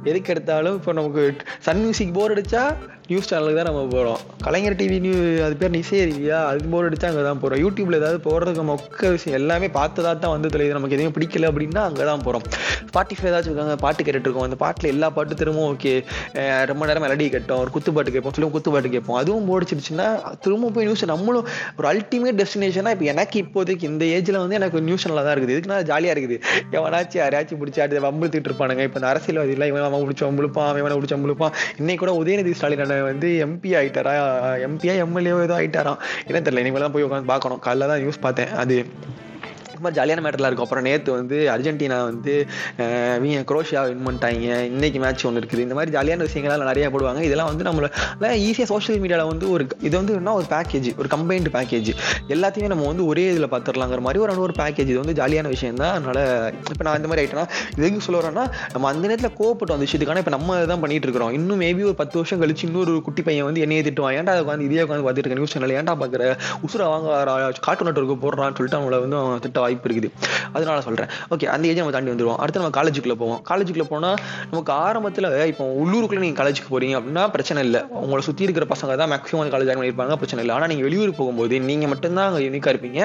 எதுக்கு 0.10 0.32
எடுத்தாலும் 0.34 0.76
இப்போ 0.80 0.92
நமக்கு 1.00 1.24
சன் 1.66 1.82
மியூசிக் 1.84 2.16
போர் 2.18 2.34
அடிச்சா 2.34 2.64
நியூஸ் 3.10 3.30
சேனலுக்கு 3.32 3.60
தான் 3.60 3.70
நம்ம 3.70 3.84
போகிறோம் 3.96 4.22
கலைஞர் 4.46 4.78
டிவி 4.82 4.98
நியூ 5.06 5.16
அது 5.48 5.56
பேர் 5.62 5.76
நிசை 5.78 6.00
இல்லையா 6.06 6.40
அது 6.50 6.72
போர் 6.74 6.88
அடித்தா 6.90 7.10
அங்கே 7.12 7.24
தான் 7.30 7.42
போகிறோம் 7.44 7.62
யூடியூப்ல 7.64 8.00
ஏதாவது 8.02 8.20
போடுறதுக்கு 8.28 8.64
மொக்க 8.72 9.12
விஷயம் 9.16 9.38
எல்லாமே 9.42 9.68
பார்த்ததா 9.78 10.12
தான் 10.24 10.34
வந்து 10.36 10.52
தெரியுது 10.56 10.78
நமக்கு 10.78 10.98
எதுவும் 10.98 11.16
பிடிக்கல 11.18 11.50
அப்படின்னா 11.52 11.84
அங்கே 11.90 12.06
தான் 12.12 12.24
போகிறோம் 12.26 12.46
ஸ்பாட்டிஃபை 12.90 13.28
ஏதாச்சும் 13.30 13.52
இருக்காங்க 13.52 13.76
பாட்டு 13.84 14.02
கேட்டுட்டு 14.06 14.28
இருக்கோம் 14.28 14.48
அந்த 14.48 14.58
பாட்டில் 14.64 14.90
எல்லா 14.94 15.08
பாட்டு 15.16 15.40
திரும்பவும் 15.42 15.70
ஓகே. 15.74 15.94
ரொம்ப 16.70 16.84
நேரம் 16.90 17.04
மெலடி 17.06 17.26
கேட்டோம். 17.36 17.62
ஒரு 17.64 17.72
குத்து 17.76 17.94
பாட்டு 17.96 18.14
கேட்போம் 18.16 18.36
சொல்லி 18.36 18.50
குத்து 18.56 18.72
பாட்டு 18.76 18.90
கேட்போம். 18.96 19.18
அதுவும் 19.22 19.48
போடிச்சிருச்சுன்னா 19.50 20.08
திரும்ப 20.44 20.72
போய் 20.76 20.88
நியூஸ் 20.88 21.04
நம்மளும் 21.14 21.48
ஒரு 21.80 21.88
அல்டிமேட் 21.92 22.40
டெஸ்டினேஷனாக 22.42 22.96
இப்போ 22.96 23.08
எனக்கு 23.14 23.38
இப்போதைக்கு 23.44 23.86
இந்த 23.92 24.04
ஏஜில் 24.18 24.40
வந்து 24.44 24.58
எனக்கு 24.60 24.84
நியூஸ் 24.90 25.04
சேனலாக 25.06 25.26
தான் 25.28 25.36
இருக்குது. 25.36 25.56
இதுக்கு 25.56 25.72
நான் 25.74 25.88
ஜாலியாக 25.92 26.16
இருக்குது. 26.16 26.38
எவனாச்சும் 26.78 27.22
யாராச்சும் 27.24 27.62
பிடிச்சி 27.64 27.82
அடுத்து 27.86 28.06
வம்புழுத்திட்டு 28.08 28.50
இருப்பானுங்க. 28.52 28.84
இப்போ 28.90 29.00
இந்த 29.02 29.10
அரசியல்வாதி 29.14 29.56
இவன் 29.72 29.88
அவன் 29.90 30.06
பிடிச்சவன் 30.08 30.38
முழுப்பான் 30.40 30.82
இவனை 30.84 30.98
பிடிச்ச 31.00 31.18
முழுப்பான். 31.26 31.54
இன்னைக்கு 31.82 32.04
கூட 32.06 32.14
உதயநிதி 32.22 32.56
ஸ்டாலின் 32.60 32.84
வந்து 33.02 33.28
எம்பி 33.46 33.70
ஆயிட்டாரா? 33.80 34.14
எம்பியா 34.68 34.96
எம்எல்ஏ 35.04 35.34
ஏதோ 35.44 35.56
ஆயிட்டாராம். 35.60 36.00
என்ன 36.28 36.40
தெரியல 36.40 36.64
இனிமேல் 36.66 36.82
தான் 36.82 36.92
போய் 36.92 37.04
உட்காந்து 37.04 37.32
பார்க்கணும். 37.34 37.62
காலைல 37.66 37.88
தான் 37.88 38.00
நியூஸ் 38.00 38.20
பார்த்தேன். 38.20 38.50
அது 38.50 38.86
சும்மா 39.78 39.92
ஜாலியான 39.98 40.22
மேட்டர்லாம் 40.26 40.52
இருக்கும். 40.52 40.68
அப்புறம் 40.68 40.86
நேற்று 40.90 41.12
வந்து 41.18 41.38
அர்ஜென்டினா 41.56 41.98
வந்து 42.10 42.34
வீங்க 43.24 43.42
குரோஷியா 43.52 43.82
வின் 43.88 44.04
பண்ணிட்டாங்க. 44.08 44.60
இன்னைக்கு 44.74 45.00
மேட்ச் 45.04 45.26
ஒன்று 45.30 45.42
இருக்குது. 45.42 45.64
இந்த 45.68 45.76
மாதிரி 45.78 45.92
ஜாலியான 45.98 46.26
விஷயங்கள்லாம் 46.28 46.72
நிறைய 46.72 46.88
போடுவாங்க. 46.94 47.22
இதெல்லாம் 47.28 47.50
வந்து 47.52 47.66
நம்மள 47.70 47.88
ஈஸியாக 48.48 48.70
சோஷியல் 48.74 49.02
மீடியாவில் 49.04 49.32
வந்து 49.34 49.46
ஒரு 49.56 49.64
இது 49.88 49.96
வந்து 50.02 50.14
என்ன 50.22 50.34
ஒரு 50.40 50.48
பேக்கேஜ் 50.56 50.90
ஒரு 51.02 51.10
கம்பைன்டு 51.16 51.52
பேக்கேஜ் 51.58 51.92
எல்லாத்தையுமே 52.36 52.72
நம்ம 52.74 52.88
வந்து 52.92 53.06
ஒரே 53.12 53.26
இதில் 53.34 53.50
பார்த்துடலாங்கிற 53.54 54.02
மாதிரி 54.08 54.22
ஒரு 54.26 54.46
ஒரு 54.48 54.56
பேக்கேஜ் 54.62 54.90
இது 54.92 55.00
வந்து 55.04 55.16
ஜாலியான 55.22 55.52
விஷயம் 55.56 55.82
தான். 55.84 55.94
அதனால் 55.98 56.22
இப்போ 56.74 56.84
நான் 56.88 56.98
இந்த 57.00 57.10
மாதிரி 57.12 57.22
ஆயிட்டேன்னா 57.24 57.46
இதுக்கு 57.80 58.06
சொல்ல 58.08 58.22
வரேன்னா 58.22 58.46
நம்ம 58.74 58.90
அந்த 58.92 59.04
நேரத்தில் 59.12 59.36
கோவப்பட்டோம் 59.40 59.78
அந்த 59.78 59.88
விஷயத்துக்கான 59.88 60.22
இப்போ 60.24 60.34
நம்ம 60.38 60.58
தான் 60.72 60.84
பண்ணிட்டு 60.84 61.08
இருக்கிறோம். 61.08 61.32
இன்னும் 61.38 61.62
மேபி 61.66 61.82
ஒரு 61.92 61.98
பத்து 62.02 62.16
வருஷம் 62.20 62.42
கழிச்சு 62.44 62.66
இன்னொரு 62.70 62.94
குட்டி 63.08 63.22
பையன் 63.28 63.48
வந்து 63.50 63.64
என்னையே 63.66 63.84
திட்டுவான் 63.88 64.16
ஏன்டா 64.20 64.36
உட்காந்து 64.44 64.68
இதே 64.70 64.82
உட்காந்து 64.86 65.06
பார்த்துட்டு 65.06 65.28
இருக்க? 65.28 65.40
நியூஸ் 65.42 65.56
சேனல் 65.56 65.76
ஏன்டா 65.80 65.96
பார்க்குற 66.04 66.24
உசுரை 66.68 66.88
வாங்க 66.94 67.08
காட்டு 67.68 67.88
நட்டுருக்கு 67.88 68.18
போடுறான்னு 68.26 68.58
சொல்லிட்டு 68.60 68.80
அவங்கள 68.80 69.00
வந்து 69.06 69.18
அவன் 69.22 69.44
திட்ட 69.46 69.66
வாய்ப்பு 69.68 69.88
இருக்குது. 69.90 70.12
அதனால 70.56 70.78
சொல்றேன். 70.88 71.12
ஓகே 71.34 71.48
அந்த 71.54 71.72
ஏஜ் 71.72 71.82
நம்ம 71.82 71.96
தாண்டி 71.98 72.14
வந்துடுவோம் 72.14 72.40
அடுத்து 72.42 72.62
நம்ம 72.62 72.74
காலேஜுக்குள்ள 72.80 73.18
போவோம். 73.22 73.40
காலேஜுக்குள்ள 73.52 73.88
போனால் 73.94 74.18
நமக்கு 74.52 74.72
ஆரம்பத்தில் 74.86 75.30
இப்போ 75.52 75.64
உள்ளூருக்குள்ள 75.82 76.22
நீங்க 76.26 76.38
காலேஜுக்கு 76.42 76.72
போறீங்க 76.74 76.96
அப்படின்னா 77.00 77.24
பிரச்சனை 77.36 77.60
இல்லை. 77.68 77.82
உங்களை 78.04 78.22
சுற்றி 78.28 78.46
இருக்கிற 78.48 78.68
பசங்க 78.74 78.96
தான் 79.02 79.12
மேக்ஸிமம் 79.14 79.52
காலேஜ் 79.54 79.70
ஜாயின் 79.70 79.82
பண்ணிருப்பாங்க 79.82 80.16
பிரச்சனை 80.22 80.42
இல்லை. 80.44 80.56
ஆனால் 80.58 80.70
நீங்க 80.72 80.84
வெளியூர் 80.88 81.12
போகும்போது 81.20 81.56
நீங்க 81.70 81.86
மட்டும்தான் 81.94 82.28
அங்கே 82.30 82.42
யூனிக்கா 82.48 82.72
இருப்பீங்க. 82.74 83.02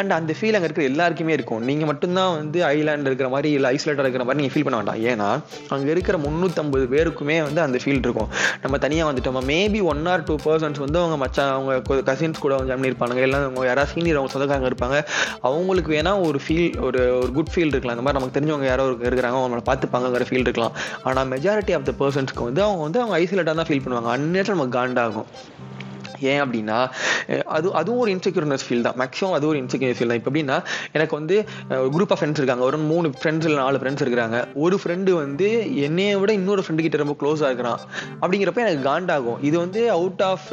அண்ட் 0.00 0.12
அந்த 0.18 0.32
ஃபீல் 0.38 0.56
அங்கே 0.56 0.68
இருக்கிற 0.68 0.86
எல்லாருக்குமே 0.92 1.34
இருக்கும். 1.38 1.62
நீங்க 1.70 1.84
மட்டும்தான் 1.90 2.30
வந்து 2.40 2.58
ஐலாண்ட் 2.76 3.08
இருக்கிற 3.10 3.28
மாதிரி 3.34 3.50
இல்லை 3.58 3.70
ஐசோலேட்டாக 3.76 4.06
இருக்கிற 4.06 4.26
மாதிரி 4.26 4.40
நீங்க 4.42 4.54
ஃபீல் 4.54 4.66
பண்ண 4.66 4.78
வேண்டாம். 4.80 5.00
ஏன்னா 5.10 5.28
அங்கே 5.76 5.90
இருக்கிற 5.94 6.18
முந்நூற்றம்பது 6.26 6.86
பேருக்குமே 6.94 7.38
வந்து 7.46 7.60
அந்த 7.66 7.78
ஃபீல் 7.84 8.02
இருக்கும். 8.06 8.30
நம்ம 8.64 8.78
தனியாக 8.84 9.08
வந்துட்டோம்? 9.10 9.38
Maybe 9.52 9.80
one 9.92 10.02
or 10.12 10.24
two 10.28 10.34
persons 10.46 10.80
வந்து 10.84 10.98
அவங்க 11.02 11.16
மச்சான் 11.24 11.52
அவங்க 11.56 12.00
கசின்ஸ் 12.10 12.42
கூட 12.44 12.52
ஜாயின் 12.68 12.82
பண்ணிருப்பாங்க 12.82 13.26
எல்லாம் 13.26 13.44
அவங்க 13.46 13.66
யாராவது 13.70 13.92
சீனியர் 13.94 14.18
அவங்க 14.18 14.32
சொந்தக்காரங்க 14.34 14.70
இருப்பாங்க. 14.72 14.98
அவங்களுக்கு 15.48 15.91
வேணா 15.94 16.12
ஒரு 16.28 16.40
ஃபீல் 16.44 16.70
ஒரு 16.86 17.00
ஒரு 17.20 17.30
குட் 17.38 17.52
ஃபீல் 17.54 17.72
இருக்கலாம். 17.74 17.96
இந்த 17.96 18.04
மாதிரி 18.06 18.18
நமக்கு 18.18 18.36
தெரிஞ்சவங்க 18.38 18.68
யாரோ 18.72 18.84
இருக்கிறாங்க 19.10 19.40
அவங்கள 19.42 19.62
பார்த்துப்பாங்கிற 19.70 20.26
ஃபீல் 20.30 20.46
இருக்கலாம். 20.48 20.76
ஆனால் 21.08 21.30
மெஜாரிட்டி 21.34 21.74
ஆஃப் 21.78 21.88
த 21.90 21.94
பர்சன்ஸ்க்கு 22.02 22.48
வந்து 22.48 22.62
அவங்க 22.68 22.82
வந்து 22.88 23.00
அவங்க 23.02 23.16
ஐசோலேட்டாக 23.22 23.58
தான் 23.60 23.70
ஃபீல் 23.70 23.84
பண்ணுவாங்க. 23.86 24.10
அந்நேரத்தில் 24.16 24.56
நமக்கு 24.58 24.78
காண்டாகும். 24.78 25.28
ஏன் 26.30 26.40
அப்படின்னா 26.44 26.78
அது 27.56 27.66
அதுவும் 27.80 28.00
ஒரு 28.04 28.10
இன்செக்யூர்னஸ் 28.16 28.64
ஃபீல் 28.66 28.84
தான். 28.86 28.96
மேக்ஸிமம் 29.02 29.36
அது 29.38 29.46
ஒரு 29.50 29.58
இன்செக்யூர் 29.62 29.96
ஃபீல் 29.98 30.12
தான். 30.12 30.20
இப்போ 30.20 30.30
எப்படின்னா 30.32 30.58
எனக்கு 30.96 31.14
வந்து 31.20 31.36
ஒரு 31.82 31.90
குரூப் 31.96 32.12
ஆஃப் 32.14 32.20
ஃப்ரெண்ட்ஸ் 32.20 32.40
இருக்காங்க. 32.42 32.64
ஒரு 32.70 32.78
மூணு 32.92 33.08
ஃப்ரெண்ட்ஸ் 33.20 33.46
இல்லை 33.48 33.58
நாலு 33.64 33.80
ஃப்ரெண்ட்ஸ் 33.82 34.04
இருக்கிறாங்க. 34.04 34.38
ஒரு 34.64 34.78
ஃப்ரெண்டு 34.82 35.10
வந்து 35.22 35.48
என்னைய 35.86 36.18
விட 36.22 36.32
இன்னொரு 36.40 36.64
ஃப்ரெண்டு 36.64 36.86
கிட்ட 36.86 37.02
ரொம்ப 37.02 37.16
க்ளோஸாக 37.22 37.50
இருக்கிறான். 37.50 37.80
அப்படிங்கிறப்ப 38.22 38.64
எனக்கு 38.66 38.82
காண்டாகும். 38.90 39.38
இது 39.48 39.56
வந்து 39.64 39.82
அவுட் 39.98 40.24
ஆஃப் 40.30 40.48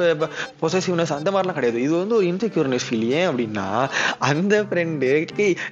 பொசசிவ்னஸ் 0.62 1.14
அந்த 1.18 1.28
மாதிரிலாம் 1.34 1.58
கிடையாது. 1.58 1.80
இது 1.86 1.94
வந்து 2.02 2.16
ஒரு 2.20 2.28
இன்செக்யூர்னஸ் 2.32 2.86
ஃபீல் 2.88 3.06
ஏன் 3.18 3.28
அப்படின்னா 3.30 3.66
அந்த 4.30 4.54
ஃப்ரெண்டு 4.70 5.08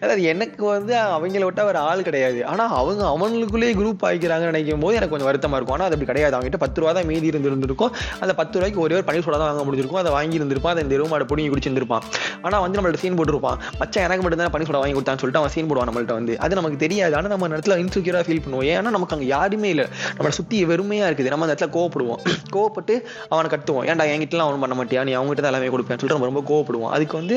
அதாவது 0.03 0.23
எனக்கு 0.33 0.63
வந்து 0.75 0.93
அவங்கள 1.17 1.45
விட்டா 1.49 1.63
ஒரு 1.71 1.79
ஆள் 1.89 2.07
கிடையாது. 2.09 2.39
ஆனால் 2.51 2.73
அவங்க 2.81 3.03
அவங்களுக்குள்ளேயே 3.15 3.75
குரூப் 3.81 4.05
ஆகிக்கிறாங்கன்னு 4.09 4.53
நினைக்கும் 4.53 4.85
போது 4.85 4.97
எனக்கு 4.99 5.13
கொஞ்சம் 5.15 5.29
வருத்தமாக 5.29 5.59
இருக்கும். 5.59 5.77
ஆனால் 5.77 5.89
அது 5.89 5.97
அப்படி 5.97 6.11
கிடையாது. 6.11 6.35
அவங்ககிட்ட 6.37 6.61
பத்து 6.65 6.81
ரூபா 6.81 6.93
தான் 6.99 7.09
மீதி 7.11 7.27
இருந்திருந்திருக்கும். 7.33 7.93
அந்த 8.23 8.33
பத்து 8.41 8.57
ரூபாய்க்கு 8.59 8.81
ஒரே 8.85 8.97
ஒரு 8.99 9.05
பணி 9.09 9.19
சோடா 9.25 9.39
தான் 9.41 9.51
வாங்க 9.51 9.65
முடிஞ்சிருக்கும். 9.69 9.88
அதை 10.03 10.13
வாங்கி 10.17 10.39
இருந்திருப்பான் 10.39 10.75
அதை 10.75 10.83
இந்த 10.87 10.97
ரூமாட 11.03 11.25
பிடிங்கி 11.31 11.51
குடிச்சிருந்திருப்பான். 11.53 12.05
ஆனால் 12.47 12.63
வந்து 12.65 12.79
நம்மள்ட்ட 12.79 13.01
சீன் 13.05 13.19
போட்டுருப்பான். 13.19 13.59
மச்சான் 13.81 14.05
எனக்கு 14.07 14.25
மட்டும் 14.25 14.43
தான் 14.43 14.53
பனி 14.55 14.67
சோடா 14.69 14.81
வாங்கி 14.83 14.97
கொடுத்தான்னு 14.99 15.23
சொல்லிட்டு 15.23 15.43
அவன் 15.43 15.55
சீன் 15.55 15.69
போடுவான் 15.71 15.89
நம்மள்ட்ட 15.91 16.15
வந்து. 16.19 16.35
அது 16.45 16.59
நமக்கு 16.61 16.79
தெரியாது. 16.85 17.15
ஆனால் 17.19 17.33
நம்ம 17.35 17.49
இடத்துல 17.57 17.77
இன்செக்யூராக 17.85 18.25
ஃபீல் 18.29 18.43
பண்ணுவோம். 18.45 18.67
ஏன்னா 18.75 18.93
நமக்கு 18.97 19.17
அங்கே 19.17 19.29
யாருமே 19.37 19.71
இல்லை. 19.75 19.87
நம்மளை 20.17 20.35
சுற்றி 20.39 20.65
வெறுமையாக 20.73 21.11
இருக்குது. 21.11 21.33
நம்ம 21.35 21.47
அந்த 21.47 21.55
இடத்துல 21.55 21.71
கோவப்படுவோம். 21.79 22.23
கோவப்பட்டு 22.57 22.97
அவனை 23.33 23.51
கட்டுவோம். 23.55 23.85
ஏன்டா 23.91 24.07
என்கிட்டலாம் 24.15 24.47
அவனும் 24.49 24.65
பண்ண 24.67 24.77
மாட்டியா? 24.81 25.03
நீ 25.09 25.15
அவங்ககிட்ட 25.19 25.45
தான் 25.45 25.53
எல்லாமே 25.53 25.73
கொடுப்பேன் 25.75 26.01
சொல்லிட்டு 26.01 26.19
நம்ம 26.19 26.31
ரொம்ப 26.33 26.45
கோவப்படுவோம். 26.53 26.93
அதுக்கு 26.97 27.17
வந்து 27.21 27.37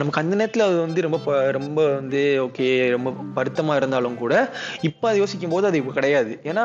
நமக்கு 0.00 0.22
அந்த 0.22 0.34
நேரத்தில் 0.40 0.66
அது 0.68 0.78
வந்து 0.86 1.00
ரொம்ப 1.06 1.18
ரொம்ப 1.58 1.80
வந்து 1.98 2.22
ஓகே 2.46 2.68
ரொம்ப 2.96 3.10
வருத்தமாக 3.38 3.80
இருந்தாலும் 3.80 4.18
கூட 4.22 4.34
இப்போ 4.88 5.06
அதை 5.10 5.18
யோசிக்கும் 5.22 5.54
போது 5.54 5.68
அது 5.70 5.78
இப்போ 5.82 5.92
கிடையாது. 5.98 6.32
ஏன்னா 6.50 6.64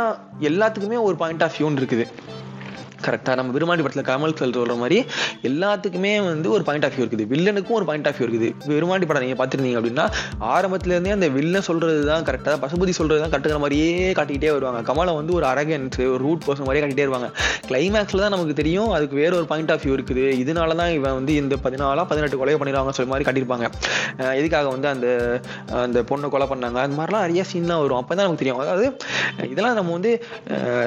எல்லாத்துக்குமே 0.50 1.00
ஒரு 1.08 1.16
பாயிண்ட் 1.22 1.44
ஆஃப் 1.46 1.58
வியூன் 1.60 1.80
இருக்குது. 1.82 2.06
கரெக்டாக 3.06 3.36
நம்ம 3.40 3.54
விருமாண்டி 3.56 3.84
படத்தில் 3.86 4.08
கமல் 4.10 4.36
சார் 4.40 4.54
சொல்கிற 4.56 4.76
மாதிரி 4.82 4.98
எல்லாத்துக்குமே 5.50 6.12
வந்து 6.30 6.48
ஒரு 6.56 6.64
பாயிண்ட் 6.68 6.86
ஆஃப் 6.88 6.96
வியூ 6.96 7.04
இருக்குது. 7.06 7.26
வில்லனுக்கும் 7.34 7.78
ஒரு 7.80 7.86
பாயிண்ட் 7.90 8.08
ஆஃப் 8.10 8.18
வியூ 8.20 8.28
இருக்குது. 8.28 8.50
விருமாண்டி 8.72 9.08
படம் 9.10 9.24
நீங்கள் 9.26 9.40
பார்த்துருந்தீங்க 9.42 9.80
அப்படின்னா 9.82 10.06
ஆரம்பத்துலேருந்தே 10.56 11.14
அந்த 11.18 11.28
வில்லன் 11.38 11.66
சொல்கிறது 11.70 12.02
தான் 12.12 12.26
கரெக்டாக 12.30 12.58
பசுபதி 12.64 12.94
சொல்கிறது 13.00 13.22
தான் 13.24 13.34
கட்டுக்கிற 13.36 13.60
மாதிரியே 13.64 13.92
காட்டிக்கிட்டே 14.20 14.52
வருவாங்க. 14.56 14.82
கமலை 14.90 15.14
வந்து 15.20 15.34
ஒரு 15.40 15.48
அரகன்ஸ் 15.52 16.00
ஒரு 16.14 16.22
ரூட் 16.26 16.44
பர்சன் 16.48 16.68
மாதிரியே 16.70 16.84
காட்டிகிட்டே 16.84 17.08
வருவாங்க 17.08 17.30
கிளைமேக்ஸில் 17.70 18.24
தான் 18.26 18.34
நமக்கு 18.36 18.56
தெரியும் 18.62 18.92
அதுக்கு 18.98 19.16
வேற 19.22 19.32
ஒரு 19.40 19.48
பாயிண்ட் 19.52 19.74
ஆஃப் 19.76 19.84
வியூ 19.86 19.96
இருக்குது. 19.98 20.26
இதனால 20.44 20.76
தான் 20.82 20.94
இவன் 20.98 21.18
வந்து 21.20 21.36
இந்த 21.42 21.58
பதினாலா 21.66 22.06
பதினெட்டு 22.12 22.40
கொலை 22.42 22.58
பண்ணிடுவாங்க 22.62 22.94
சொல்ல 22.98 23.12
மாதிரி 23.14 23.28
காட்டியிருப்பாங்க. 23.28 23.68
எதுக்காக 24.40 24.68
வந்து 24.76 24.90
அந்த 24.94 25.08
அந்த 25.86 26.00
பொண்ணை 26.10 26.30
கொலை 26.36 26.48
பண்ணாங்க? 26.52 26.80
அந்த 26.86 26.96
மாதிரிலாம் 27.00 27.26
நிறைய 27.26 27.44
சீன்லாம் 27.52 27.82
வரும். 27.84 28.00
அப்போ 28.02 28.14
தான் 28.16 28.26
நமக்கு 28.28 28.44
தெரியும். 28.44 28.62
அதாவது 28.66 28.86
இதெல்லாம் 29.54 29.78
நம்ம 29.80 29.94
வந்து 29.98 30.12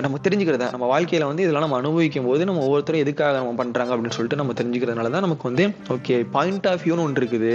நம்ம 0.04 0.21
தெரிஞ்சுக்கிறத? 0.26 0.66
நம்ம 0.75 0.87
வாழ்க்கையில் 0.94 1.28
வந்து 1.30 1.44
இதெல்லாம் 1.47 1.66
நம்ம 1.66 1.78
அனுபவம் 1.80 1.98
அனுபவிக்கும் 1.99 2.26
போது 2.31 2.43
நம்ம 2.49 2.61
ஒவ்வொருத்தரும் 2.67 3.02
எதுக்காக 3.05 3.38
நம்ம 3.43 3.55
பண்ணுறாங்க 3.61 3.90
அப்படின்னு 3.95 4.17
சொல்லிட்டு 4.17 4.38
நம்ம 4.40 4.52
தெரிஞ்சுக்கிறதுனால 4.59 5.11
தான் 5.14 5.25
நமக்கு 5.26 5.45
வந்து 5.49 5.64
ஓகே 5.95 6.17
பாயிண்ட் 6.35 6.67
ஆஃப் 6.71 6.83
வியூன்னு 6.85 7.05
ஒன்று 7.07 7.21
இருக்குது. 7.23 7.52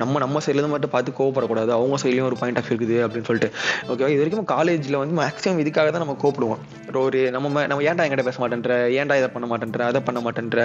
நம்ம 0.00 0.20
நம்ம 0.24 0.40
சைட்லேருந்து 0.44 0.74
மட்டும் 0.74 0.92
பார்த்து 0.94 1.16
கோவப்படக்கூடாது. 1.18 1.70
அவங்க 1.78 1.96
சைட்லேயும் 2.02 2.28
ஒரு 2.30 2.38
பாயிண்ட் 2.42 2.58
ஆஃப் 2.60 2.68
வியூ 2.68 2.76
இருக்குது 2.76 2.96
அப்படின்னு 3.06 3.28
சொல்லிட்டு. 3.30 3.50
ஓகேவா 3.90 4.10
இது 4.14 4.20
வரைக்கும் 4.22 4.48
காலேஜில் 4.54 4.98
வந்து 5.02 5.16
மேக்ஸிமம் 5.20 5.60
இதுக்காக 5.64 5.90
தான் 5.96 6.04
நம்ம 6.04 6.16
கோப்பிடுவோம் 6.22 6.62
ஒரு 7.02 7.20
நம்ம 7.34 7.66
நம்ம 7.72 7.82
ஏன்டா 7.90 8.04
என்கிட்ட 8.06 8.24
பேச 8.28 8.38
மாட்டேன்ற? 8.42 8.72
ஏன்டா 9.00 9.14
இதை 9.20 9.28
பண்ண 9.34 9.46
மாட்டேன்ற? 9.52 9.82
அதை 9.90 10.00
பண்ண 10.08 10.20
மாட்டேன்ற? 10.26 10.64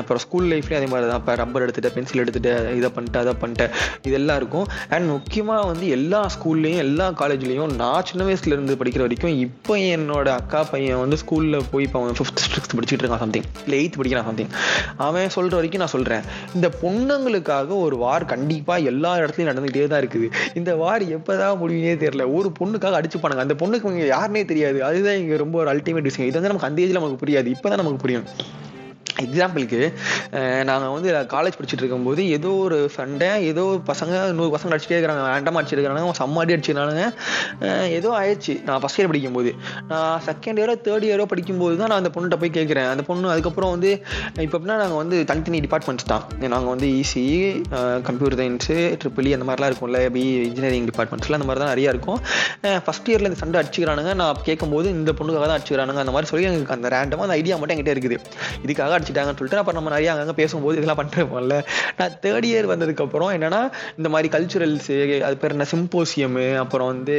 அப்புறம் 0.00 0.22
ஸ்கூல் 0.24 0.46
லைஃப்லேயும் 0.52 0.80
அதே 0.80 0.90
மாதிரி 0.92 1.08
தான் 1.12 1.20
இப்போ 1.22 1.34
ரப்பர் 1.42 1.64
எடுத்துட்டு 1.66 1.94
பென்சில் 1.96 2.22
எடுத்துகிட்டு 2.24 2.52
இதை 2.80 2.90
பண்ணிட்டு 2.98 3.20
அதை 3.24 3.34
பண்ணிட்டு 3.42 3.66
இதெல்லாம் 4.10 4.40
இருக்கும். 4.42 4.68
அண்ட் 4.94 5.08
முக்கியமாக 5.16 5.64
வந்து 5.72 5.86
எல்லா 5.98 6.22
ஸ்கூல்லையும் 6.36 6.82
எல்லா 6.86 7.08
காலேஜ்லையும் 7.22 7.74
நான் 7.82 8.06
சின்ன 8.10 8.24
வயசுலேருந்து 8.28 8.78
படிக்கிற 8.82 9.04
வரைக்கும் 9.08 9.36
இப்போ 9.46 9.76
என்னோட 9.96 10.28
அக்கா 10.40 10.62
பையன் 10.72 11.02
வந்து 11.04 11.18
ஸ்கூலில் 11.24 11.66
போய் 11.72 11.86
இப்போ 11.88 12.00
அவன் 12.02 12.18
ஃபிஃப்த் 12.18 12.44
சிக்ஸ்த் 12.58 12.76
படிச்சுட்டு 12.76 13.04
இருக்கான் 13.04 13.18
சம்திங் 13.18 13.42
இல்லை 13.64 13.78
எயித் 13.84 13.96
படிக்கிறான் 13.96 14.26
சம்திங் 14.26 14.48
அவன் 14.96 15.28
சொல்கிற 15.28 15.54
வரைக்கும் 15.54 15.82
நான் 15.82 15.94
சொல்கிறேன் 15.96 16.20
இந்த 16.54 16.70
பொண்ணுங்களுக்காக 16.82 17.80
ஒரு 17.80 17.96
வார் 17.96 18.24
கண்டிப்பாக 18.24 18.80
எல்லா 18.80 19.16
இடத்துலையும் 19.16 19.46
நடந்துகிட்டே 19.50 19.86
தான் 19.86 20.02
இருக்குது. 20.02 20.30
இந்த 20.54 20.74
வார் 20.74 21.02
எப்பதான் 21.02 21.56
முடியுனே 21.62 21.94
தெரியல. 22.04 22.34
ஒரு 22.34 22.52
பொண்ணுக்காக 22.58 22.96
அடிச்சு 22.98 23.36
அந்த 23.36 23.54
பொண்ணுக்கு 23.58 23.86
யாருனே 24.12 24.44
தெரியாது. 24.44 24.84
அதுதான் 24.84 25.16
இங்கே 25.16 25.36
ரொம்ப 25.36 25.58
ஒரு 25.58 25.76
அல்டிமேட் 25.76 26.08
விஷயம். 26.10 26.30
இது 26.30 26.40
வந்து 26.40 26.56
நமக்கு 26.56 26.68
அந்த 26.68 26.82
ஏஜில் 26.82 27.02
நமக்கு 27.02 27.26
புரியாது. 27.26 27.46
இப்போ 27.46 27.68
தான் 27.68 27.78
நமக்கு 27.78 27.96
புரியும். 27.96 28.24
எக்ஸாம்பிளுக்கு 29.24 29.80
நாங்கள் 30.70 30.92
வந்து 30.96 31.10
காலேஜ் 31.34 31.56
படிச்சுட்டு 31.58 31.84
இருக்கும்போது 31.84 32.22
ஏதோ 32.36 32.50
ஒரு 32.64 32.78
சண்டை 32.96 33.30
ஏதோ 33.50 33.64
பசங்க 33.90 34.14
நூறு 34.38 34.52
பசங்க 34.56 34.74
அடிச்சுட்டே 34.74 34.96
இருக்கிறாங்க 34.96 35.24
வேண்டாமா 35.34 35.60
அடிச்சிருக்காங்க 35.60 36.14
சம்மாடி 36.22 36.54
அடிச்சிருக்கானுங்க 36.56 37.06
ஏதோ 37.98 38.08
ஆயிடுச்சு. 38.20 38.54
நான் 38.68 38.80
ஃபஸ்ட் 38.82 39.00
இயர் 39.00 39.10
படிக்கும்போது. 39.12 39.50
நான் 39.92 40.20
செகண்ட் 40.28 40.60
இயரோ 40.62 40.74
தேர்ட் 40.86 41.06
இயரோ 41.08 41.26
படிக்கும்போது 41.32 41.74
தான் 41.80 41.90
நான் 41.92 42.00
அந்த 42.02 42.12
பொண்ணுகிட்ட 42.14 42.38
போய் 42.42 42.54
கேட்குறேன் 42.58 42.88
அந்த 42.92 43.02
பொண்ணு 43.08 43.32
அதுக்கப்புறம் 43.34 43.72
வந்து 43.74 43.90
இப்போ 44.44 44.54
எப்படின்னா 44.56 44.78
நாங்கள் 44.82 45.00
வந்து 45.02 45.16
தனித்தனி 45.30 45.60
டிபார்ட்மெண்ட்ஸ் 45.66 46.08
தான். 46.12 46.24
நாங்கள் 46.54 46.72
வந்து 46.74 46.88
இசி 47.02 47.24
கம்ப்யூட்டர் 48.08 48.38
சயின்ஸு 48.42 48.76
ட்ரிபிள் 49.02 49.30
அந்த 49.38 49.46
மாதிரிலாம் 49.48 49.70
இருக்கும்ல. 49.72 50.00
பி 50.16 50.22
இன்ஜினியரிங் 50.48 50.88
டிபார்ட்மெண்ட்ஸில் 50.90 51.36
அந்த 51.38 51.48
மாதிரி 51.48 51.62
தான் 51.64 51.72
நிறையா 51.74 51.90
இருக்கும். 51.94 52.20
ஃபஸ்ட் 52.86 53.10
இயரில் 53.12 53.30
இந்த 53.30 53.40
சண்டை 53.42 53.58
அடிச்சுக்கிறானுங்க. 53.62 54.12
நான் 54.22 54.42
கேட்கும்போது 54.48 54.88
இந்த 54.96 55.10
பொண்ணுக்காக 55.18 55.46
தான் 55.48 55.56
அடிச்சுக்கிறானுங்க. 55.58 56.02
அந்த 56.04 56.14
மாதிரி 56.16 56.30
சொல்லி 56.32 56.46
எனக்கு 56.50 56.76
அந்த 56.76 56.88
ரேண்டமாக 56.96 57.26
அந்த 57.28 57.36
ஐடியா 57.40 57.56
மட்டும் 57.60 57.76
என்கிட்ட 57.76 57.94
இருக்குது. 57.96 58.18
இதுக்காக 58.64 58.94
அடிச்சிட்டாங்கன்னு 59.08 59.38
சொல்லிட்டு 59.40 59.60
அப்போ 59.62 59.72
நம்ம 59.78 59.90
நிறைய 59.94 60.08
அங்கங்கே 60.12 60.36
பேசும்போது 60.40 60.76
இதெல்லாம் 60.78 61.00
பண்ணிருப்போம்ல 61.00 61.56
நான் 61.98 62.14
தேர்ட் 62.24 62.46
இயர் 62.50 62.70
வந்ததுக்கப்புறம் 62.72 63.30
என்னன்னா 63.36 63.60
இந்த 63.98 64.08
மாதிரி 64.14 64.28
கல்ச்சுரல்ஸு 64.34 64.96
அது 65.28 65.36
பேர் 65.42 65.54
என்ன 65.56 65.66
சிம்போசியமு 65.72 66.46
அப்புறம் 66.62 66.88
வந்து 66.92 67.16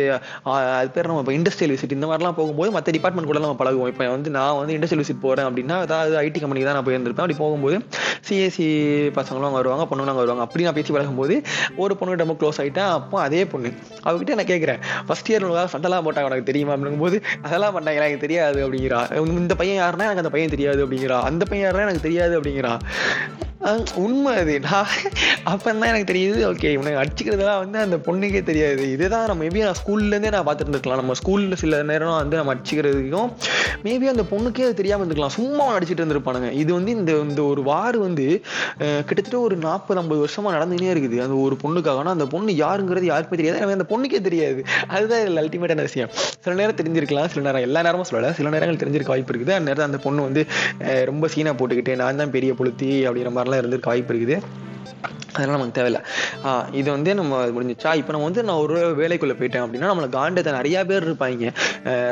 அது 0.80 0.90
பேர் 0.96 1.10
நம்ம 1.12 1.24
இப்போ 1.26 1.36
இண்டஸ்ட்ரியல் 1.40 1.74
விசிட் 1.76 1.98
இந்த 1.98 2.10
மாதிரிலாம் 2.12 2.38
போகும்போது 2.40 2.72
மற்ற 2.78 2.96
டிபார்ட்மெண்ட் 2.98 3.32
கூட 3.32 3.42
நம்ம 3.46 3.58
பழகுவோம். 3.62 3.92
இப்போ 3.94 4.08
வந்து 4.16 4.32
நான் 4.38 4.60
வந்து 4.62 4.76
இண்டஸ்ட்ரியல் 4.78 5.04
விசிட் 5.04 5.24
போகிறேன் 5.26 5.48
அப்படின்னா 5.50 5.78
அதாவது 5.88 6.16
ஐடி 6.26 6.42
கம்பெனி 6.44 6.66
தான் 6.70 6.78
நான் 6.80 6.88
போயிருந்திருப்பேன். 6.90 7.26
அப்படி 7.26 7.40
போகும்போது 7.44 7.78
சிஎஸ்சி 8.28 8.68
பசங்களும் 9.18 9.48
அங்கே 9.50 9.60
வருவாங்க 9.62 9.84
பொண்ணுங்க 9.90 10.14
அங்கே 10.14 10.24
வருவாங்க. 10.24 10.46
அப்படி 10.48 10.66
நான் 10.68 10.78
பேசி 10.80 10.94
பழகும்போது 10.96 11.36
ஒரு 11.84 11.96
பொண்ணு 12.00 12.22
ரொம்ப 12.24 12.38
க்ளோஸ் 12.42 12.62
ஆகிட்டேன் 12.64 12.92
அப்போ 12.98 13.18
அதே 13.28 13.42
பொண்ணு. 13.54 13.72
அவகிட்ட 14.08 14.38
நான் 14.40 14.52
கேட்குறேன் 14.54 14.82
ஃபஸ்ட் 15.08 15.32
இயர் 15.32 15.46
உங்களால் 15.48 15.74
சண்டெல்லாம் 15.76 16.06
போட்டாங்க 16.08 16.32
உனக்கு 16.32 16.50
தெரியுமா? 16.52 16.76
அப்படிங்கும்போது 16.78 17.20
அதெல்லாம் 17.48 17.76
பண்ணாங்க 17.78 18.02
எனக்கு 18.04 18.24
தெரியாது 18.26 18.60
அப்படிங்கிறா. 18.68 19.02
இந்த 19.44 19.56
பையன் 19.62 19.82
யாருன்னா 19.84 20.08
எனக்கு 20.10 20.24
அந்த 20.26 20.34
பையன் 20.38 20.56
தெரியாது 20.56 20.82
அப்படிங்கிறா. 20.86 21.20
அந்த 21.32 21.46
பையன் 21.52 21.68
யாருன்னா 21.68 21.88
எனக்கு 21.90 22.08
தெரியாது 22.08 22.36
அப்படிங்கிறா. 22.40 22.74
உண்மை 24.02 24.34
அது. 24.42 24.54
நான் 24.66 24.92
அப்போ 25.52 25.66
தான் 25.72 25.90
எனக்கு 25.92 26.10
தெரியுது 26.12 26.42
ஓகே 26.50 26.70
இவனுக்கு 26.76 27.00
அடிச்சுக்கிறதுலாம் 27.02 27.62
வந்து 27.64 27.80
அந்த 27.86 27.98
பொண்ணுக்கே 28.06 28.42
தெரியாது. 28.50 28.84
இதுதான் 28.96 29.26
நம்ம 29.30 29.42
மேபி 29.46 29.64
நான் 29.66 29.80
ஸ்கூல்லேருந்தே 29.80 30.30
நான் 30.36 30.46
பார்த்துருந்துருக்கலாம். 30.50 31.02
நம்ம 31.02 31.16
ஸ்கூலில் 31.20 31.56
சில 31.62 31.82
நேரம் 31.90 32.20
வந்து 32.20 32.38
நம்ம 32.40 32.54
அடிச்சுக்கிறதுக்கும் 32.54 33.32
மேபி 33.86 34.06
அந்த 34.12 34.24
பொண்ணுக்கே 34.32 34.66
அது 34.68 34.78
தெரியாமல் 34.80 35.04
இருந்துக்கலாம் 35.04 35.36
சும்மா 35.38 35.66
அடிச்சுட்டு 35.74 36.02
இருந்திருப்பானுங்க. 36.04 36.52
இது 36.62 36.72
வந்து 36.78 36.94
இந்த 37.00 37.12
இந்த 37.28 37.44
ஒரு 37.52 37.64
வார் 37.72 37.98
வந்து 38.06 38.28
கிட்டத்தட்ட 39.10 39.38
ஒரு 39.48 39.58
நாற்பது 39.66 40.02
ஐம்பது 40.04 40.24
வருஷமாக 40.24 40.56
நடந்துகிட்டே 40.58 40.94
இருக்குது. 40.96 41.20
அந்த 41.26 41.38
ஒரு 41.48 41.58
பொண்ணுக்காக. 41.66 42.02
ஆனால் 42.04 42.16
அந்த 42.18 42.28
பொண்ணு 42.36 42.56
யாருங்கிறது 42.64 43.12
யாருக்குமே 43.12 43.40
தெரியாது. 43.42 43.78
அந்த 43.80 43.88
பொண்ணுக்கே 43.92 44.22
தெரியாது. 44.30 44.64
அதுதான் 44.96 45.22
இதில் 45.26 45.44
அல்டிமேட்டான 45.44 45.88
விஷயம். 45.90 46.12
சில 46.46 46.56
நேரம் 46.62 46.80
தெரிஞ்சிருக்கலாம். 46.82 47.30
சில 47.36 47.44
நேரம் 47.50 47.68
எல்லா 47.70 47.84
நேரமும் 47.90 48.10
சொல்லலை. 48.12 48.32
சில 48.40 48.50
நேரங்கள் 48.56 48.82
தெரிஞ்சிருக்க 48.84 49.16
வாய்ப்பு 49.16 49.34
இருக்குது. 49.36 49.56
அந்த 49.58 49.68
நேரத்தில் 49.70 49.90
அந்த 49.92 50.02
பொண்ணு 50.08 50.28
வந்து 50.30 50.44
ரொம்ப 51.12 51.28
சீனாக 51.36 51.56
போட்டுக்கிட்டு 51.62 52.00
நான் 52.04 52.24
தான் 52.24 52.36
பெரிய 52.38 52.54
புளுத்தி 52.62 52.92
அப்படிங்கிற 53.08 53.34
மாதிரி 53.38 53.48
மாதிரிலாம் 53.50 53.64
இருந்திருக்க 53.64 53.94
வாய்ப்பு 53.94 54.14
இருக்குது. 54.14 54.38
அதெல்லாம் 55.34 55.58
நமக்கு 55.58 55.76
தேவையில்ல. 55.78 56.00
இது 56.80 56.88
வந்து 56.96 57.12
நம்ம 57.20 57.42
முடிஞ்சிச்சா? 57.56 57.90
இப்போ 58.00 58.12
நம்ம 58.14 58.28
வந்து 58.30 58.44
நான் 58.48 58.62
ஒரு 58.66 58.78
வேலைக்குள்ளே 59.00 59.36
போயிட்டேன் 59.40 59.64
அப்படின்னா 59.66 59.90
நம்மளை 59.92 60.08
காண்டத்தை 60.16 60.52
நிறையா 60.60 60.80
பேர் 60.90 61.06
இருப்பாங்க. 61.10 61.52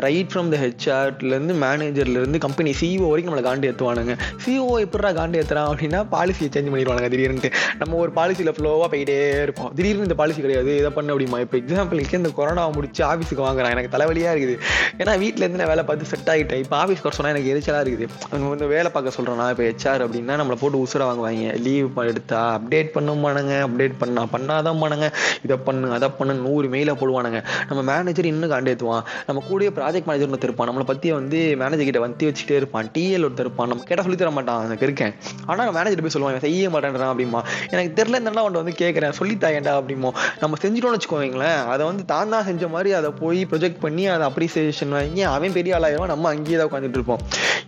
ரைட் 0.05 0.31
ஃப்ரம் 0.33 0.49
த 0.53 0.57
ஹெச்ஆர்ட்லேருந்து 0.65 1.55
மேனேஜர்லேருந்து 1.63 2.41
கம்பெனி 2.45 2.73
சிஇஓ 2.81 3.07
வரைக்கும் 3.11 3.31
நம்மளை 3.31 3.45
காண்டு 3.47 3.69
ஏற்றுவானுங்க 3.71 4.15
சிஓ 4.45 4.67
எப்படா 4.85 5.11
காண்டு 5.19 5.39
ஏற்றுறான் 5.41 5.69
அப்படின்னா 5.71 6.01
பாலிசியை 6.15 6.49
சேஞ்ச் 6.55 6.71
பண்ணிடுவாங்க 6.73 7.09
திடீர்னு 7.13 7.51
நம்ம 7.81 7.97
ஒரு 8.03 8.13
பாலிசியில் 8.19 8.53
ஃப்ளோவாக 8.57 8.89
போயிட்டே 8.93 9.17
இருப்போம். 9.47 9.71
திடீர்னு 9.79 10.07
இந்த 10.09 10.17
பாலிசி 10.21 10.41
கிடையாது. 10.45 10.71
இதை 10.81 10.91
பண்ண 10.97 11.15
அப்படிமா 11.15 11.39
இப்போ 11.45 11.57
எக்ஸாம்பிளுக்கு 11.61 12.19
இந்த 12.21 12.31
கொரோனா 12.39 12.63
முடிச்சு 12.77 13.03
ஆஃபீஸுக்கு 13.09 13.43
வாங்குறான். 13.47 13.73
எனக்கு 13.75 13.93
தலைவலியாக 13.97 14.33
இருக்குது. 14.35 14.55
ஏன்னா 15.01 15.15
வீட்டிலேருந்து 15.23 15.61
நான் 15.61 15.71
வேலை 15.73 15.85
பார்த்து 15.89 16.11
செட் 16.13 16.31
ஆகிட்டேன். 16.35 16.61
இப்போ 16.65 16.77
ஆஃபீஸ் 16.83 17.03
வர 17.07 17.15
சொன்னால் 17.17 17.33
எனக்கு 17.35 17.51
எரிச்சலாக 17.53 17.83
இருக்குது. 17.85 18.07
அவங்க 18.31 18.47
வந்து 18.53 18.67
வேலை 18.75 18.91
பார்க்க 18.95 19.17
சொல்கிறேன்னா 19.17 19.47
இப்போ 19.55 19.65
ஹெச்ஆர் 19.69 20.05
அப்படின்னா 20.07 20.35
நம்மளை 20.41 20.57
போட்டு 20.63 20.83
உசுரை 20.85 21.05
வாங்குவாங்க. 21.09 21.53
லீவ் 21.67 22.01
எடுத்தா 22.11 22.41
அப்டேட் 22.67 22.89
பண்ணுமானுங்க 22.95 23.53
அப்டேட் 23.65 23.93
பண்ணா 23.99 24.21
பண்ணாதான் 24.31 24.79
பண்ணுங்க 24.81 25.07
இதை 25.45 25.57
பண்ணு 25.67 25.91
அதை 25.97 26.07
பண்ணு 26.17 26.33
நூறு 26.45 26.67
மெயில 26.73 26.91
போடுவானுங்க. 27.01 27.39
நம்ம 27.69 27.81
மேனேஜர் 27.91 28.27
இன்னும் 28.31 28.51
காண்டேத்துவான். 28.51 29.03
நம்ம 29.27 29.41
கூட 29.49 29.65
ப்ராஜெக்ட் 29.77 30.07
மேனேஜர் 30.09 30.31
ஒருத்தர் 30.31 30.49
இருப்பான். 30.49 30.69
நம்மளை 30.69 30.85
பத்தி 30.91 31.11
வந்து 31.11 31.39
மேனேஜர் 31.61 31.87
கிட்ட 31.89 31.99
வந்து 32.05 32.27
வச்சுட்டே 32.29 32.55
இருப்பான். 32.61 32.89
டிஎல் 32.95 33.25
ஒருத்தர் 33.27 33.47
இருப்பான். 33.47 33.69
நம்ம 33.71 33.83
கேட்டால் 33.89 34.05
சொல்லி 34.07 34.19
தர 34.21 34.31
மாட்டான் 34.37 34.65
எனக்கு 34.67 34.87
இருக்கேன் 34.87 35.13
ஆனால் 35.49 35.73
மேனேஜர் 35.77 36.03
போய் 36.05 36.15
சொல்லுவாங்க 36.15 36.41
செய்ய 36.45 36.69
மாட்டேன்றான் 36.75 37.11
அப்படிமா 37.13 37.41
எனக்கு 37.73 37.91
தெரியல 37.99 38.15
இருந்தாலும் 38.17 38.43
அவன் 38.43 38.59
வந்து 38.61 38.75
கேட்குறேன் 38.83 39.17
சொல்லித்தாயேண்டா 39.19 39.73
அப்படிமோ 39.81 40.11
நம்ம 40.41 40.57
செஞ்சிட்டோம்னு 40.63 40.97
வச்சுக்கோங்களேன். 40.97 41.59
அதை 41.73 41.83
வந்து 41.89 42.05
தான் 42.13 42.33
தான் 42.35 42.47
செஞ்ச 42.49 42.67
மாதிரி 42.75 42.91
அதை 42.99 43.11
போய் 43.21 43.41
ப்ரொஜெக்ட் 43.51 43.81
பண்ணி 43.85 44.05
அதை 44.15 44.25
அப்ரிசியேஷன் 44.29 44.95
வாங்கி 44.97 45.23
அவன் 45.35 45.55
பெரிய 45.59 45.75
ஆளாயிரம் 45.77 46.11
நம்ம 46.13 46.29
அங்கேயே 46.33 46.57
தான் 46.59 46.69
உட்காந்துட்டு 46.69 46.99
இருப்போம். 46.99 47.21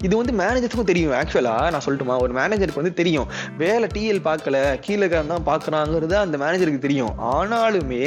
இது 0.07 0.13
வந்து 0.19 0.33
மேனேஜருக்கும் 0.41 0.89
தெரியும். 0.89 1.13
ஆக்சுவலாக 1.19 1.69
நான் 1.73 1.83
சொல்லட்டுமா? 1.85 2.15
ஒரு 2.25 2.33
மேனேஜருக்கு 2.39 2.81
வந்து 2.81 2.93
தெரியும். 2.99 3.27
வேலை 3.63 3.87
டிஎல் 3.95 4.21
பார்க்கல 4.27 4.57
கீழே 4.89 5.07
தான் 5.13 5.47
பார்க்குறாங்கிறது 5.49 6.15
அந்த 6.23 6.35
மேனேஜருக்கு 6.43 6.85
தெரியும். 6.87 7.13
ஆனாலுமே 7.33 8.03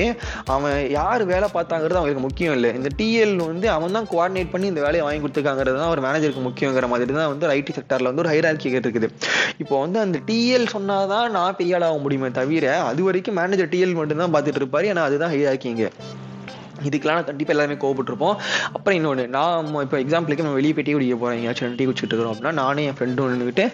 அவன் 0.55 0.79
யார் 0.99 1.25
வேலை 1.33 1.49
பார்த்தாங்கிறது 1.57 2.01
அவங்களுக்கு 2.01 2.27
முக்கியம் 2.27 2.55
இல்லை. 2.59 2.71
இந்த 2.81 2.91
டிஎல் 3.01 3.37
வந்து 3.51 3.67
அவன் 3.77 3.97
தான் 3.99 4.09
கோஆர்டினேட் 4.13 4.53
பண்ணி 4.55 4.67
இந்த 4.73 4.83
வேலையை 4.87 5.05
வாங்கி 5.07 5.23
கொடுத்துருக்காங்கிறது 5.25 5.79
தான் 5.83 5.93
ஒரு 5.95 6.03
மேனேஜருக்கு 6.07 6.47
முக்கியங்கிற 6.49 6.89
மாதிரி 6.95 7.19
தான் 7.21 7.31
வந்து 7.33 7.53
ஐடி 7.59 7.75
செக்டரில் 7.79 8.11
வந்து 8.11 8.25
ஒரு 8.25 8.33
ஹைரார்கி 8.35 8.75
இருக்குது 8.81 9.09
இப்போ 9.63 9.75
வந்து 9.85 9.99
அந்த 10.05 10.19
டிஎல் 10.31 10.67
சொன்னால் 10.75 11.11
தான் 11.15 11.33
நான் 11.37 11.57
பெரிய 11.61 11.77
ஆளாக 11.79 12.01
முடியுமே 12.05 12.31
தவிர 12.41 12.75
அது 12.91 13.03
வரைக்கும் 13.09 13.39
மேனேஜர் 13.41 13.73
டிஎல் 13.75 13.99
மட்டும்தான் 14.01 14.35
பார்த்துட்டு 14.37 14.63
இருப்பாரு. 14.63 14.87
ஏன்னா 14.93 15.05
அதுதான் 15.09 15.33
ஹைராக்கிங்க 15.35 15.87
இதுக்கெல்லாம் 16.89 17.19
நான் 17.19 17.29
கண்டிப்பாக 17.31 17.57
எல்லாருமே 17.57 17.79
கோவப்பட்டிருப்போம். 17.85 18.37
அப்புறம் 18.77 18.97
இன்னொன்று 18.99 19.25
நான் 19.37 19.71
இப்போ 19.87 19.99
எக்ஸாம்பிளுக்கு 20.05 20.47
நம்ம 20.47 20.59
வெளியே 20.61 20.75
போய் 20.77 20.87
டீ 20.89 20.95
குடிக்க 20.97 21.17
போகிறோம் 21.23 21.37
எங்கேயாச்சும் 21.39 21.77
டீ 21.79 21.87
குடிச்சிட்டு 21.89 22.13
இருக்கிறோம் 22.13 22.33
அப்படின்னா 22.35 22.55
நானும் 22.63 22.85
என் 22.89 22.97
ஃப்ரெண்டும் 22.99 23.31
நின்றுட்டு 23.33 23.67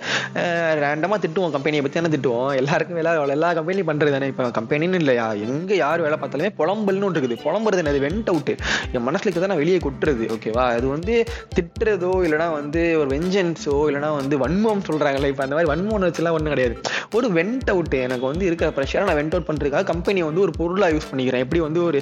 ரேண்டமாக 0.84 1.20
திட்டுவோம் 1.24 1.54
கம்பெனியை 1.56 1.82
பற்றி 1.84 1.98
தானே 2.00 2.12
திட்டுவோம். 2.16 2.50
எல்லாருக்கும் 2.62 3.00
எல்லா 3.04 3.14
எல்லா 3.36 3.50
கம்பெனியும் 3.58 3.90
பண்ணுறது 3.90 4.14
தானே. 4.16 4.28
இப்போ 4.32 4.50
கம்பெனின்னு 4.60 5.00
இல்லையா 5.02 5.26
எங்கே 5.46 5.76
யார் 5.84 6.04
வேலை 6.06 6.18
பார்த்தாலுமே 6.22 6.52
புலம்பல்னு 6.60 7.12
இருக்குது. 7.14 7.38
புலம்புறது 7.46 7.82
என்னது? 7.84 8.00
வெண்ட் 8.06 8.30
அவுட்டு 8.32 8.54
என் 8.94 9.06
மனசில் 9.08 9.28
இருக்கிறத 9.28 9.50
நான் 9.52 9.62
வெளியே 9.62 9.78
கொட்டுறது 9.86 10.24
ஓகேவா 10.34 10.64
அது 10.76 10.86
வந்து 10.94 11.14
திட்டுறதோ 11.56 12.12
இல்லைனா 12.26 12.46
வந்து 12.58 12.82
ஒரு 13.00 13.08
வெஞ்சன்ஸோ 13.14 13.76
இல்லைனா 13.90 14.10
வந்து 14.20 14.34
வன்மம் 14.44 14.84
சொல்கிறாங்களே 14.88 15.30
இப்போ 15.32 15.44
அந்த 15.46 15.56
மாதிரி 15.56 15.70
வன்மம் 15.72 16.06
வச்சுலாம் 16.08 16.36
ஒன்றும் 16.38 16.54
கிடையாது. 16.54 16.74
ஒரு 17.16 17.26
வெண்ட் 17.38 17.70
அவுட்டு 17.72 17.98
எனக்கு 18.06 18.24
வந்து 18.30 18.44
இருக்கிற 18.48 18.68
ப்ரெஷரை 18.76 19.04
நான் 19.08 19.18
வெண்ட் 19.20 19.34
அவுட் 19.36 19.48
பண்ணுறதுக்காக 19.48 19.86
கம்பெனியை 19.92 20.26
வந்து 20.28 20.42
ஒரு 20.46 20.52
பொருளாக 20.60 20.94
யூஸ் 20.96 21.08
பண்ணிக்கிறேன். 21.10 21.44
எப்படி 21.46 21.60
வந்து 21.66 21.80
ஒரு 21.88 22.00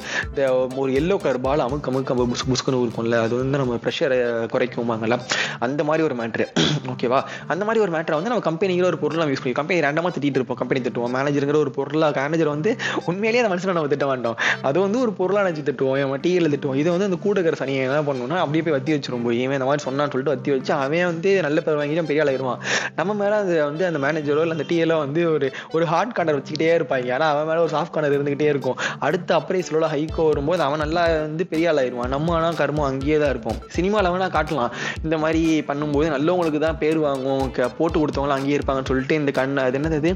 ஒரு 0.82 0.90
எல்லோ 0.98 1.16
கலர் 1.22 1.40
பால் 1.46 1.64
அமுக்கு 1.66 1.90
அமுக்கு 1.90 2.14
புஸ் 2.32 2.46
புஸ்குன்னு 2.50 2.82
இருக்கும்ல 2.84 3.18
அது 3.26 3.34
வந்து 3.40 3.60
நம்ம 3.62 3.78
ப்ரெஷரை 3.84 4.18
குறைக்குமாங்கல்ல 4.54 5.18
அந்த 5.66 5.80
மாதிரி 5.88 6.02
ஒரு 6.08 6.16
மேட்ரு 6.22 6.46
ஓகேவா 6.92 7.18
அந்த 7.52 7.62
மாதிரி 7.66 7.80
ஒரு 7.84 7.92
மேட்டரை 7.94 8.16
வந்து 8.18 8.30
நம்ம 8.32 8.44
கம்பெனிங்கிற 8.48 8.86
ஒரு 8.90 8.98
பொருளாக 9.02 9.30
யூஸ் 9.32 9.42
பண்ணி 9.42 9.54
கம்பெனி 9.58 9.78
ரெண்டமாக 9.86 10.10
திட்டிட்டு 10.16 10.38
இருப்போம். 10.38 10.58
கம்பெனி 10.60 10.80
திட்டுவோம். 10.86 11.12
மேனேஜருங்கிற 11.16 11.58
ஒரு 11.64 11.70
பொருளாக 11.76 12.22
மேனேஜர் 12.24 12.50
வந்து 12.54 12.70
உண்மையிலேயே 13.10 13.42
அந்த 13.42 13.50
மனுஷனை 13.52 13.74
நம்ம 13.78 13.90
திட்ட 13.92 14.06
வேண்டாம் 14.06 14.36
அது 14.68 14.78
வந்து 14.84 14.98
ஒரு 15.04 15.12
பொருளாக 15.20 15.44
நினச்சி 15.46 15.64
திட்டுவோம். 15.68 15.98
நம்ம 16.04 16.18
டீயில் 16.26 16.50
திட்டுவோம். 16.54 16.78
இது 16.82 16.88
வந்து 16.94 17.08
அந்த 17.08 17.18
கூட 17.24 17.36
இருக்கிற 17.40 17.58
சனியை 17.62 17.80
என்ன 17.88 18.02
பண்ணணும்னா 18.08 18.38
அப்படியே 18.44 18.62
போய் 18.66 18.76
வத்தி 18.76 18.94
வச்சிரும் 18.96 19.24
போய். 19.26 19.40
இவன் 19.44 19.56
இந்த 19.58 19.68
மாதிரி 19.70 19.84
சொன்னான்னு 19.86 20.12
சொல்லிட்டு 20.14 20.34
வத்தி 20.34 20.50
வச்சு 20.54 20.72
அவன் 20.84 21.06
வந்து 21.10 21.32
நல்ல 21.46 21.60
பேர் 21.66 21.78
வாங்கிட்டு 21.80 22.08
பெரிய 22.10 22.24
ஆளாயிருவான் 22.24 22.60
நம்ம 23.00 23.14
மேலே 23.22 23.36
அது 23.42 23.54
வந்து 23.70 23.86
அந்த 23.90 24.00
மேனேஜரோ 24.06 24.42
இல்லை 24.44 24.56
அந்த 24.58 24.66
டீயெல்லாம் 24.72 25.02
வந்து 25.04 25.22
ஒரு 25.34 25.48
ஒரு 25.76 25.86
ஹார்ட் 25.92 26.16
கார்னர் 26.18 26.38
வச்சுக்கிட்டே 26.38 26.70
இருப்பாங்க. 26.78 27.06
ஏன்னா 27.16 27.28
அவன் 27.34 27.48
மேலே 27.50 27.60
ஒரு 27.66 27.72
சாஃப்ட் 27.76 27.94
கார்னர் 27.96 28.16
இருந்துகிட்டே 28.18 28.48
இருக்கும். 28.54 28.78
அடுத்த 29.06 29.30
அப்ரைஸ்லோட 29.40 29.86
ஹைக்கோ 29.94 30.24
வரும்போது 30.30 30.62
அவன் 30.68 30.84
நல்லா 30.86 31.04
வந்து 31.26 31.46
பெரிய 31.52 31.70
ஆளாயிருவான். 31.72 32.12
நம்ம 32.14 32.34
ஆனால் 32.38 32.58
கர்மம் 32.62 32.88
அங்கேயே 32.90 33.18
தான் 33.22 33.32
இருப்போம். 33.34 33.60
சினிமாவில் 33.76 34.12
வேணால் 34.14 34.34
காட்டலாம். 34.38 34.72
இந்த 35.04 35.16
மாதிரி 35.24 35.44
பண்ணும்போது 35.70 36.08
நல்லவங்களுக்கு 36.16 36.60
தான் 36.66 36.80
பேர் 36.82 36.98
வாங்கும் 37.06 37.46
போட்டு 37.78 37.96
கொடுத்தவங்களும் 38.00 38.38
அங்கேயே 38.38 38.58
இருப்பாங்கன்னு 38.58 38.90
சொல்லிட்டு 38.92 39.20
இந்த 39.22 39.32
கண் 39.38 39.64
அது 39.68 39.78
என்னது 39.80 40.12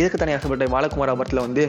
இதுக்கு 0.00 0.20
தனி 0.20 0.34
ஆசைப்பட்ட 0.36 0.66
பாலகுமார் 0.76 1.18
படத்தில் 1.20 1.46
வந்து 1.46 1.64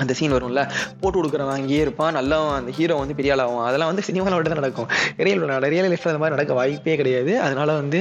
அந்த 0.00 0.12
சீன் 0.18 0.34
வரும்ல 0.36 0.62
போட்டு 1.00 1.16
கொடுக்குறவன் 1.18 1.56
அங்கேயே 1.58 1.82
இருப்பான் 1.86 2.14
நல்லா 2.18 2.38
அந்த 2.58 2.72
ஹீரோ 2.78 2.96
வந்து 3.02 3.16
பெரிய 3.18 3.34
ஆளாகும் 3.34 3.64
அதெல்லாம் 3.68 3.90
வந்து 3.92 4.04
சினிமாவில் 4.08 4.36
மட்டும் 4.36 4.54
தான் 4.54 4.62
நடக்கும் 4.62 4.88
ரியல் 5.26 5.44
ரியல் 5.74 5.90
லைஃப்பில் 5.92 6.12
அந்த 6.12 6.22
மாதிரி 6.22 6.36
நடக்க 6.36 6.52
வாய்ப்பே 6.60 6.96
கிடையாது. 7.00 7.32
அதனால 7.46 7.70
வந்து 7.80 8.00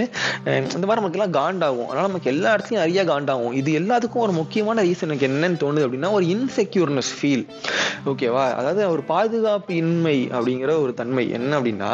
இந்த 0.76 0.86
மாதிரி 0.88 1.00
நமக்குலாம் 1.02 1.36
காண்டாகும். 1.40 1.90
அதனால் 1.90 2.10
நமக்கு 2.10 2.32
எல்லா 2.34 2.50
இடத்துலையும் 2.56 2.84
நிறைய 2.84 3.04
காண்டாகும். 3.12 3.56
இது 3.62 3.72
எல்லாத்துக்கும் 3.82 4.24
ஒரு 4.26 4.36
முக்கியமான 4.40 4.84
ரீசன் 4.88 5.10
எனக்கு 5.10 5.28
என்னன்னு 5.30 5.60
தோணுது 5.64 5.86
அப்படின்னா 5.88 6.12
ஒரு 6.18 6.28
இன்செக்யூர்னஸ் 6.36 7.12
ஃபீல் 7.18 7.46
ஓகேவா 8.12 8.46
அதாவது 8.60 8.82
ஒரு 8.94 9.04
பாதுகாப்பு 9.12 9.72
இன்மை 9.82 10.18
அப்படிங்கிற 10.36 10.72
ஒரு 10.84 10.94
தன்மை. 11.02 11.26
என்ன 11.38 11.52
அப்படின்னா 11.60 11.90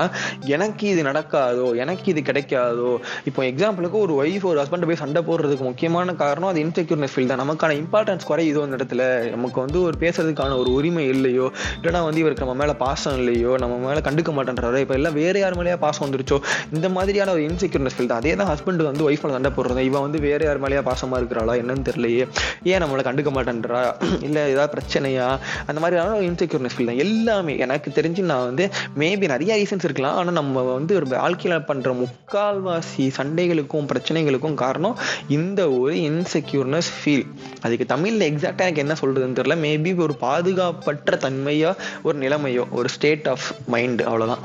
எனக்கு 0.56 0.86
இது 0.94 1.01
நடக்காதோ 1.10 1.68
எனக்கு 1.84 2.08
இது 2.13 2.22
கிடைக்காதோ 2.30 2.92
இப்போ 3.30 3.42
எக்ஸாம்பிளுக்கு 3.51 4.00
ஒரு 4.06 4.13
ஒய்ஃப் 4.22 4.48
ஒரு 4.51 4.60
ஹஸ்பண்ட் 4.62 4.88
போய் 4.89 5.01
சண்டை 5.04 5.24
போடுறதுக்கு 5.30 5.66
முக்கியமான 5.70 6.16
காரணம் 6.24 6.51
அது 6.51 6.63
இன்செக்யூர்னஸ் 6.66 7.16
ஃபீல் 7.16 7.32
தான். 7.32 7.44
நமக்கான 7.44 7.75
இம்பார்ட்டன்ஸ் 7.84 8.27
குறையுதோ 8.32 8.63
அந்த 8.68 8.77
இடத்துல 8.80 9.04
நமக்கு 9.36 9.60
வந்து 9.66 9.80
ஒரு 9.91 10.00
பேசுறதுக்கான 10.03 10.58
ஒரு 10.62 10.72
உரிமை 10.77 11.06
இல்லையோ 11.15 11.48
இல்லைனா 11.79 12.01
வந்து 12.08 12.22
இவருக்கு 12.24 12.46
நம்ம 12.46 12.58
மேலே 12.62 12.75
பாசம் 12.84 13.17
இல்லையோ 13.22 13.51
நம்ம 13.63 13.75
மேலே 13.88 14.01
கண்டுக்க 14.08 14.32
மாட்டேன்றாரோ 14.38 14.79
இப்போ 14.84 14.96
எல்லாம் 15.00 15.17
வேறு 15.22 15.39
யார் 15.44 15.58
மேலேயா 15.60 15.77
பாசம் 15.86 16.06
வந்துருச்சோ 16.06 16.39
இந்த 16.75 16.88
மாதிரியான 16.98 17.32
ஒரு 17.36 17.44
இன்செக்யூர்னஸ் 17.50 17.96
ஃபீல் 17.98 18.10
தான். 18.12 18.22
அதே 18.22 18.34
தான் 18.41 18.50
ஹஸ்பண்ட் 18.53 18.82
வந்து 18.89 19.06
ஒய்ஃபில் 19.10 19.34
சண்டை 19.36 19.51
போடுறது 19.58 19.84
இவன் 19.89 20.03
வந்து 20.06 20.20
வேறு 20.27 20.46
யார் 20.48 20.62
மேலேயா 20.63 20.82
பாசமாக 20.89 21.20
இருக்கிறாளா 21.22 21.56
என்னன்னு 21.62 21.86
தெரியலையே 21.89 22.24
ஏன் 22.72 22.82
நம்மளை 22.84 23.03
கண்டுக்க 23.08 23.32
மாட்டேன்றா 23.38 23.82
இல்லை 24.27 24.41
ஏதாவது 24.53 24.72
பிரச்சனையா 24.75 25.27
அந்த 25.70 25.77
மாதிரியான 25.84 26.15
ஒரு 26.20 26.27
இன்செக்யூர்னஸ் 26.32 26.75
ஃபீல் 26.75 26.89
தான். 26.91 27.01
எல்லாமே 27.06 27.53
எனக்கு 27.65 27.89
தெரிஞ்சு 28.00 28.22
நான் 28.32 28.46
வந்து 28.50 28.65
மேபி 29.01 29.25
நிறைய 29.34 29.58
ரீசன்ஸ் 29.62 29.86
இருக்கலாம். 29.88 30.15
ஆனால் 30.20 30.38
நம்ம 30.39 30.63
வந்து 30.72 30.94
ஒரு 31.00 31.08
வாழ்க்கையில் 31.13 31.65
பண்ணுற 31.70 31.91
முக்கால்வாசி 32.03 33.06
சண்டைகளுக்கும் 33.20 33.88
பிரச்சனைகளுக்கும் 33.91 34.58
காரணம் 34.63 34.96
இந்த 35.38 35.62
ஒரு 35.79 35.94
இன்செக்யூர்னஸ் 36.10 36.91
ஃபீல் 36.98 37.25
அதுக்கு 37.65 37.86
தமிழில் 37.94 38.25
எக்ஸாக்டாக 38.29 38.67
எனக்கு 38.67 38.84
என்ன 38.86 38.96
சொல்கிறதுன்னு 39.01 39.38
தெரியல. 39.39 39.56
மேபி 39.65 39.76
ஒரு 40.07 40.15
பாதுகாப்பற்ற 40.22 41.17
தன்மையோ 41.25 41.72
ஒரு 42.03 42.17
நிலைமையோ 42.19 42.63
ஒரு 42.72 42.89
ஸ்டேட் 42.89 43.27
ஆஃப் 43.27 43.48
மைண்ட் 43.74 44.01
அவ்வளோதான் 44.01 44.43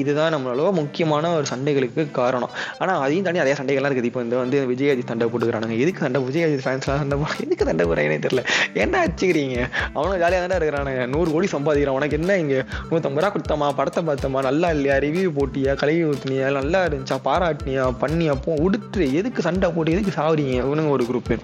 இதுதான் 0.00 0.34
நம்மளோட 0.34 0.72
முக்கியமான 0.72 1.34
ஒரு 1.36 1.46
சண்டைகளுக்கு 1.52 2.10
காரணம். 2.10 2.52
ஆனால் 2.78 3.00
அதையும் 3.04 3.24
தாண்டி 3.24 3.42
நிறைய 3.42 3.56
சண்டைகள்லாம் 3.60 3.90
இருக்குது. 3.90 4.10
இப்போ 4.10 4.22
இந்த 4.26 4.36
வந்து 4.36 4.58
விஜயாஜித் 4.72 5.10
சண்டை 5.12 5.28
போட்டுக்கிறானுங்க. 5.28 5.76
எதுக்கு 5.84 6.04
சண்டை? 6.04 6.22
விஜயாஜித் 6.28 6.64
ஃபேன்ஸ்லாம் 6.64 7.00
சண்டை 7.02 7.18
போட 7.22 7.32
எதுக்கு 7.46 7.68
சண்டை 7.70 7.86
போடுறாங்கன்னே 7.86 8.18
தெரியல. 8.26 8.44
என்ன 8.84 9.04
வச்சுக்கிறீங்க 9.04 9.58
அவனும் 9.92 10.20
ஜாலியாக 10.24 10.42
தானே 10.46 10.58
இருக்கிறானுங்க. 10.60 11.06
நூறு 11.06 11.30
கோடி 11.32 11.48
சம்பாதிக்கிறான். 11.56 11.98
உனக்கு 12.00 12.18
என்ன 12.20 12.36
இங்கே? 12.36 12.60
நூற்றம்பது 12.90 13.24
ரூபா 13.24 13.32
கொடுத்தமா 13.36 13.68
படத்தை 13.80 14.02
பார்த்தமா 14.10 14.42
நல்லா 14.48 14.70
இல்லையா? 14.76 14.96
ரிவ்யூ 15.06 15.30
போட்டியா? 15.38 15.74
கழுவி 15.82 16.04
ஊற்றினியா 16.10 16.52
நல்லா 16.60 16.82
இருந்துச்சா? 16.86 17.18
பாராட்டினியா? 17.28 17.84
பண்ணியா? 18.04 18.36
போ 18.44 18.54
உடுத்து 18.66 19.12
எதுக்கு 19.20 19.42
சண்டை 19.48 19.70
போட்டு 19.70 19.92
எதுக்கு 19.96 20.18
சாவறீங்க? 20.20 20.56
இவனுங்க 20.66 20.96
ஒரு 20.98 21.06
குரூப்பு 21.10 21.36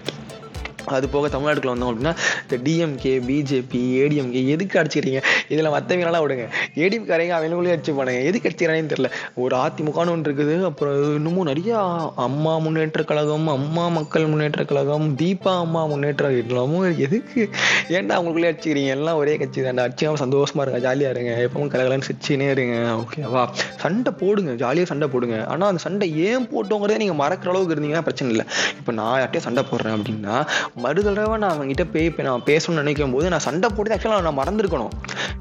அது 0.86 1.08
போக 1.08 1.28
தமிழ்நாட்டுக்குள்ள 1.28 1.74
வந்தோம் 1.74 1.90
அப்படின்னா 1.90 2.12
இந்த 2.42 2.56
டிஎம்கே 2.66 3.14
பிஜேபி 3.28 3.80
ஏடிஎம்கே 4.02 4.46
எதுக்கு 4.46 4.78
அடிச்சுக்கிறீங்க? 4.80 5.22
இதில் 5.48 5.72
மற்றவங்களெல்லாம் 5.74 6.24
விடுங்க? 6.24 6.46
ஏடிஎம்காரங்க 6.74 7.34
அவங்களுக்குள்ளே 7.36 7.74
அடிச்சு 7.76 7.94
போனாங்க. 7.98 8.22
எதுக்கு 8.24 8.48
அடிச்சுக்கிறானே 8.48 8.84
தெரியல. 8.92 9.10
ஒரு 9.34 9.56
அதிமுகன்னு 9.56 10.12
ஒன்று 10.14 10.30
இருக்குது. 10.30 10.64
அப்புறம் 10.64 11.14
இன்னமும் 11.14 11.48
நிறைய 11.50 11.78
அம்மா 12.26 12.58
முன்னேற்ற 12.58 13.02
கழகம் 13.02 13.48
அம்மா 13.48 13.88
மக்கள் 13.88 14.26
முன்னேற்ற 14.26 14.64
கழகம் 14.64 15.16
தீபா 15.16 15.58
அம்மா 15.58 15.86
முன்னேற்ற 15.86 16.30
எல்லாமும் 16.32 16.98
எதுக்கு? 16.98 17.42
ஏன்டா 17.88 18.14
அவங்களுக்குள்ளே 18.18 18.50
அடிச்சுக்கிறீங்க? 18.52 18.92
எல்லாம் 18.98 19.16
ஒரே 19.16 19.36
கட்சி 19.36 19.60
தான்டா. 19.60 19.86
அடிச்சாம 19.88 20.20
சந்தோஷமா 20.24 20.60
இருங்க 20.60 20.78
ஜாலியாக 20.78 21.20
இருங்க. 21.20 21.32
எப்பவும் 21.46 21.72
கலகலன்னு 21.72 22.08
சிரிச்சுனே 22.08 22.50
இருங்க. 22.50 22.76
ஓகேவா 23.02 23.44
சண்டை 23.76 24.12
போடுங்க 24.20 24.52
ஜாலியாக 24.52 24.90
சண்டை 24.92 25.08
போடுங்க. 25.08 25.46
ஆனால் 25.46 25.68
அந்த 25.68 25.80
சண்டை 25.86 26.08
ஏன் 26.28 26.48
போட்டோங்கிறதே 26.52 26.96
நீங்கள் 27.02 27.20
மறக்கிற 27.22 27.50
அளவுக்கு 27.52 27.74
இருந்தீங்கன்னா 27.74 28.06
பிரச்சனை 28.08 28.32
இல்லை. 28.34 28.46
இப்போ 28.78 28.92
நான் 28.92 29.18
யார்ட்டையும் 29.20 29.46
சண்டை 29.46 29.64
போடுறேன் 29.70 29.96
அப்படின்னா 29.96 30.36
மறு 30.84 31.02
தடவை 31.04 31.36
நான் 31.38 31.52
அவங்ககிட்ட 31.56 31.84
பே 31.90 32.00
நான் 32.16 32.42
பேசணும்னு 32.46 32.82
நினைக்கும் 32.82 33.12
போது 33.12 33.28
நான் 33.28 33.44
சண்டை 33.46 33.68
போட்டு 33.76 33.94
ஆக்சுவலாக 33.94 34.26
நான் 34.26 34.38
மறந்துருக்கணும். 34.38 34.90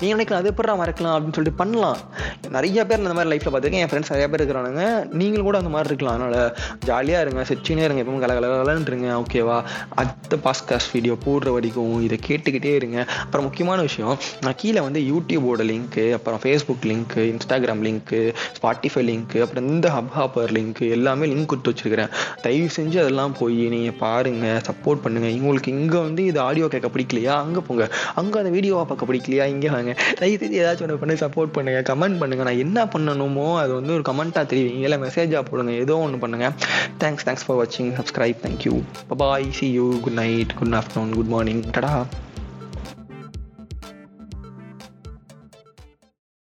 நீ 0.01 0.13
நினைக்கலாம் 0.13 0.41
அது 0.41 0.49
எப்படி 0.51 0.71
மறக்கலாம் 0.71 1.15
அப்படின்னு 1.15 1.37
சொல்லிட்டு 1.37 1.59
பண்ணலாம். 1.61 1.97
நிறைய 2.49 2.85
பேர் 2.85 3.01
இந்த 3.03 3.13
மாதிரி 3.13 3.29
லைஃப்பில் 3.31 3.53
பார்த்துருக்கேன். 3.55 3.83
என் 3.83 3.89
ஃப்ரெண்ட்ஸ் 3.91 4.11
நிறைய 4.13 4.27
பேர் 4.29 4.41
இருக்கிறானுங்க. 4.41 4.83
நீங்களும் 5.19 5.45
கூட 5.45 5.57
அந்த 5.57 5.69
மாதிரி 5.69 5.93
இருக்கலாம். 5.93 6.21
அதனால் 6.21 6.55
ஜாலியாக 6.85 7.25
இருங்க 7.25 7.43
சிரிச்சுனே 7.49 7.83
இருங்க. 7.87 8.01
எப்பவும் 8.03 8.23
கல 8.25 8.35
கலகலன்னு 8.37 9.23
ஓகேவா 9.23 9.57
அடுத்த 9.95 10.37
பாஸ்காஸ்ட் 10.45 10.93
வீடியோ 10.93 11.17
போடுற 11.25 11.51
வரைக்கும் 11.51 12.01
இதை 12.01 12.19
கேட்டுக்கிட்டே 12.27 12.73
இருங்க. 12.75 12.99
அப்புறம் 13.25 13.45
முக்கியமான 13.45 13.81
விஷயம் 13.81 14.17
நான் 14.41 14.57
கீழே 14.57 14.79
வந்து 14.79 15.01
யூடியூபோட 15.11 15.61
லிங்க்கு 15.71 16.05
அப்புறம் 16.13 16.39
Facebook 16.43 16.87
link 16.91 17.23
Instagram 17.31 17.83
link 17.87 18.21
Spotify 18.57 19.03
link 19.11 19.41
அப்புறம் 19.41 19.67
இந்த 19.67 19.87
ஹப் 19.97 20.13
ஹாப்பர் 20.19 20.53
லிங்க்கு 20.57 20.89
எல்லாமே 20.89 21.27
லிங்க் 21.33 21.45
கொடுத்து 21.45 21.71
வச்சுருக்கிறேன். 21.71 22.11
தயவு 22.41 22.69
செஞ்சு 22.77 22.99
அதெல்லாம் 23.03 23.37
போய் 23.39 23.61
நீங்கள் 23.75 23.99
பாருங்கள் 23.99 24.61
சப்போர்ட் 24.69 25.03
பண்ணுங்கள் 25.03 25.24
உங்களுக்கு 25.41 25.71
இங்கே 25.71 25.99
வந்து 26.07 26.25
இது 26.25 26.39
ஆடியோ 26.39 26.67
கேட்க 26.67 26.89
பிடிக்கலையா? 26.95 27.35
அங்கே 27.45 27.59
போங்க. 27.59 27.87
அங்கே 28.21 28.37
அந்த 28.39 28.49
வீடியோவை 28.49 28.85
பார்க்க 28.91 29.09
பிடிக்கலையா? 29.11 29.45
இங்கே 29.55 29.69
வாங்க. 29.69 29.93
தயவு 30.19 30.39
செஞ்சு 30.43 30.59
ஏதாச்சும் 30.63 30.85
ஒன்று 30.87 31.01
பண்ணி 31.03 31.17
சப்போர்ட் 31.23 31.55
பண்ணுங்க. 31.57 31.81
கமெண்ட் 31.91 32.19
பண்ணுங்க. 32.23 32.43
நான் 32.49 32.61
என்ன 32.65 32.85
பண்ணணுமோ 32.85 33.47
அது 33.63 33.73
வந்து 33.73 33.93
ஒரு 33.93 34.05
கமெண்ட்டாக 34.11 34.45
தெரிவிங்க. 34.53 34.87
இல்லை 34.87 34.99
மெசேஜாக 35.07 35.43
போடுங்க. 35.49 35.71
ஏதோ 35.71 35.97
ஒன்று 35.97 36.23
பண்ணுங்க. 36.25 36.49
தேங்க்ஸ் 37.03 37.25
தேங்க்ஸ் 37.29 37.47
ஃபார் 37.47 37.59
வாட்சிங் 37.61 37.91
subscribe 38.01 38.39
thank you 38.45 38.75
bye 39.23 39.51
see 39.59 39.69
you 39.71 39.87
good 40.05 40.19
night 40.23 40.53
good 40.61 40.77
afternoon 40.81 41.13
good 41.19 41.33
morning 41.35 41.63
tata 41.77 41.93